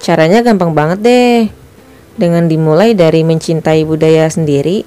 [0.00, 1.40] Caranya gampang banget deh,
[2.16, 4.86] dengan dimulai dari mencintai budaya sendiri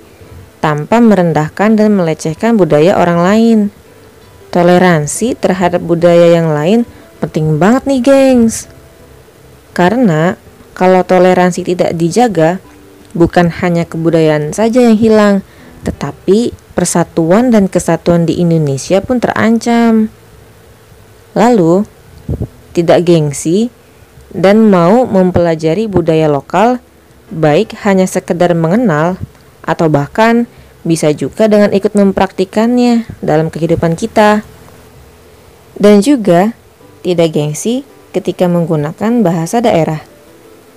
[0.64, 3.60] tanpa merendahkan dan melecehkan budaya orang lain.
[4.50, 6.88] Toleransi terhadap budaya yang lain
[7.20, 8.72] penting banget nih, gengs.
[9.76, 10.40] Karena
[10.78, 12.62] kalau toleransi tidak dijaga,
[13.18, 15.36] bukan hanya kebudayaan saja yang hilang,
[15.86, 20.10] tetapi persatuan dan kesatuan di Indonesia pun terancam.
[21.34, 21.86] Lalu,
[22.74, 23.70] tidak gengsi
[24.34, 26.82] dan mau mempelajari budaya lokal,
[27.30, 29.22] baik hanya sekedar mengenal
[29.64, 30.50] atau bahkan
[30.84, 34.44] bisa juga dengan ikut mempraktikannya dalam kehidupan kita.
[35.74, 36.54] Dan juga
[37.02, 37.82] tidak gengsi
[38.14, 40.06] ketika menggunakan bahasa daerah.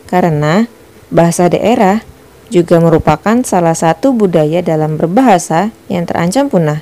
[0.09, 0.65] Karena
[1.13, 2.01] bahasa daerah
[2.49, 6.81] juga merupakan salah satu budaya dalam berbahasa yang terancam punah.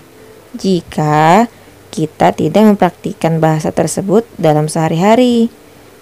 [0.54, 1.48] Jika
[1.94, 5.46] kita tidak mempraktikkan bahasa tersebut dalam sehari-hari.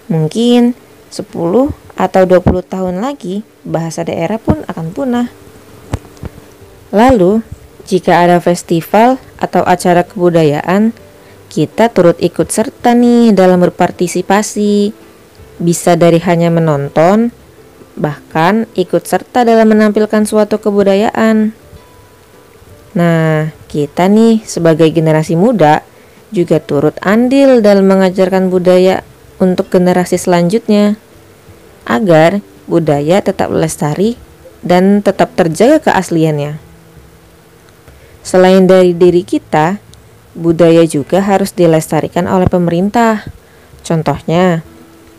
[0.09, 0.73] Mungkin
[1.13, 1.29] 10
[2.01, 5.29] atau 20 tahun lagi bahasa daerah pun akan punah.
[6.97, 7.45] Lalu,
[7.85, 10.97] jika ada festival atau acara kebudayaan,
[11.53, 14.97] kita turut ikut serta nih dalam berpartisipasi.
[15.61, 17.29] Bisa dari hanya menonton,
[17.97, 21.53] bahkan ikut serta dalam menampilkan suatu kebudayaan.
[22.93, 25.81] Nah, kita nih sebagai generasi muda
[26.33, 29.05] juga turut andil dalam mengajarkan budaya
[29.41, 30.97] untuk generasi selanjutnya
[31.85, 34.17] agar budaya tetap lestari
[34.63, 36.57] dan tetap terjaga keasliannya.
[38.23, 39.83] Selain dari diri kita,
[40.39, 43.27] budaya juga harus dilestarikan oleh pemerintah.
[43.83, 44.63] Contohnya,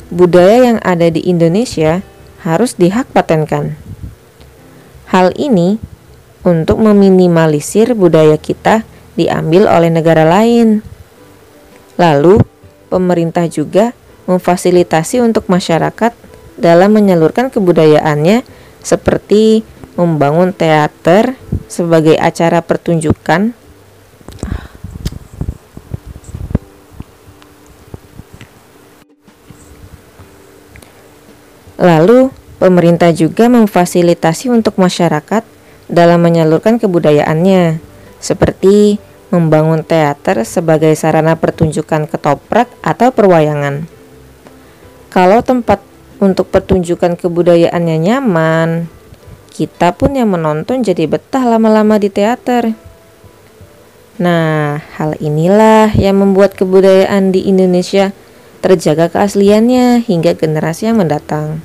[0.08, 2.00] budaya yang ada di Indonesia
[2.44, 3.80] harus dihak patenkan.
[5.10, 5.80] Hal ini
[6.44, 8.84] untuk meminimalisir budaya kita
[9.16, 10.84] diambil oleh negara lain.
[11.96, 12.44] Lalu,
[12.92, 13.96] pemerintah juga
[14.28, 16.12] memfasilitasi untuk masyarakat
[16.60, 18.44] dalam menyalurkan kebudayaannya
[18.84, 19.64] seperti
[19.96, 21.38] membangun teater
[21.72, 23.56] sebagai acara pertunjukan
[31.78, 32.30] Lalu,
[32.62, 35.42] pemerintah juga memfasilitasi untuk masyarakat
[35.90, 37.82] dalam menyalurkan kebudayaannya,
[38.22, 38.98] seperti
[39.34, 43.90] membangun teater sebagai sarana pertunjukan ketoprak atau perwayangan.
[45.10, 45.82] Kalau tempat
[46.22, 48.70] untuk pertunjukan kebudayaannya nyaman,
[49.54, 52.74] kita pun yang menonton jadi betah lama-lama di teater.
[54.22, 58.14] Nah, hal inilah yang membuat kebudayaan di Indonesia
[58.64, 61.60] terjaga keasliannya hingga generasi yang mendatang.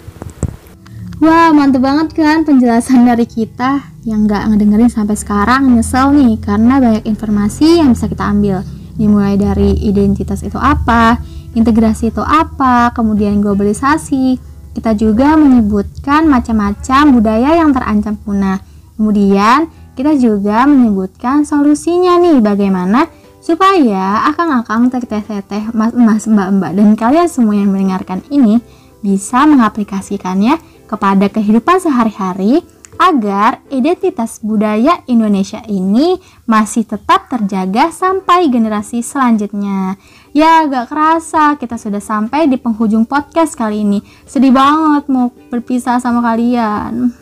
[1.22, 6.78] Wah, mantep banget kan penjelasan dari kita yang nggak ngedengerin sampai sekarang nyesel nih karena
[6.78, 8.66] banyak informasi yang bisa kita ambil.
[8.98, 11.18] Dimulai dari identitas itu apa,
[11.58, 14.38] integrasi itu apa, kemudian globalisasi.
[14.74, 18.62] Kita juga menyebutkan macam-macam budaya yang terancam punah.
[18.94, 19.66] Kemudian
[19.98, 23.10] kita juga menyebutkan solusinya nih bagaimana
[23.48, 28.60] supaya akang-akang teteh-teteh mas-mas mbak-mbak dan kalian semua yang mendengarkan ini
[29.00, 32.60] bisa mengaplikasikannya kepada kehidupan sehari-hari
[33.00, 39.96] agar identitas budaya Indonesia ini masih tetap terjaga sampai generasi selanjutnya.
[40.36, 44.04] Ya, gak kerasa kita sudah sampai di penghujung podcast kali ini.
[44.28, 47.16] Sedih banget mau berpisah sama kalian.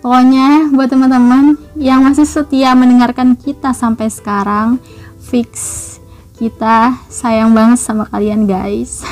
[0.00, 4.80] Pokoknya buat teman-teman yang masih setia mendengarkan kita sampai sekarang,
[5.30, 5.86] fix
[6.40, 9.06] kita sayang banget sama kalian guys.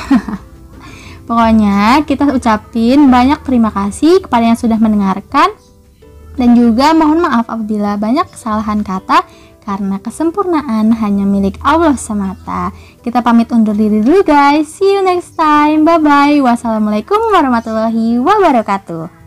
[1.29, 5.53] Pokoknya kita ucapin banyak terima kasih kepada yang sudah mendengarkan
[6.41, 9.29] dan juga mohon maaf apabila banyak kesalahan kata
[9.69, 12.73] karena kesempurnaan hanya milik Allah semata.
[13.05, 14.73] Kita pamit undur diri dulu guys.
[14.73, 15.85] See you next time.
[15.85, 16.41] Bye bye.
[16.41, 19.18] Wassalamualaikum warahmatullahi wabarakatuh.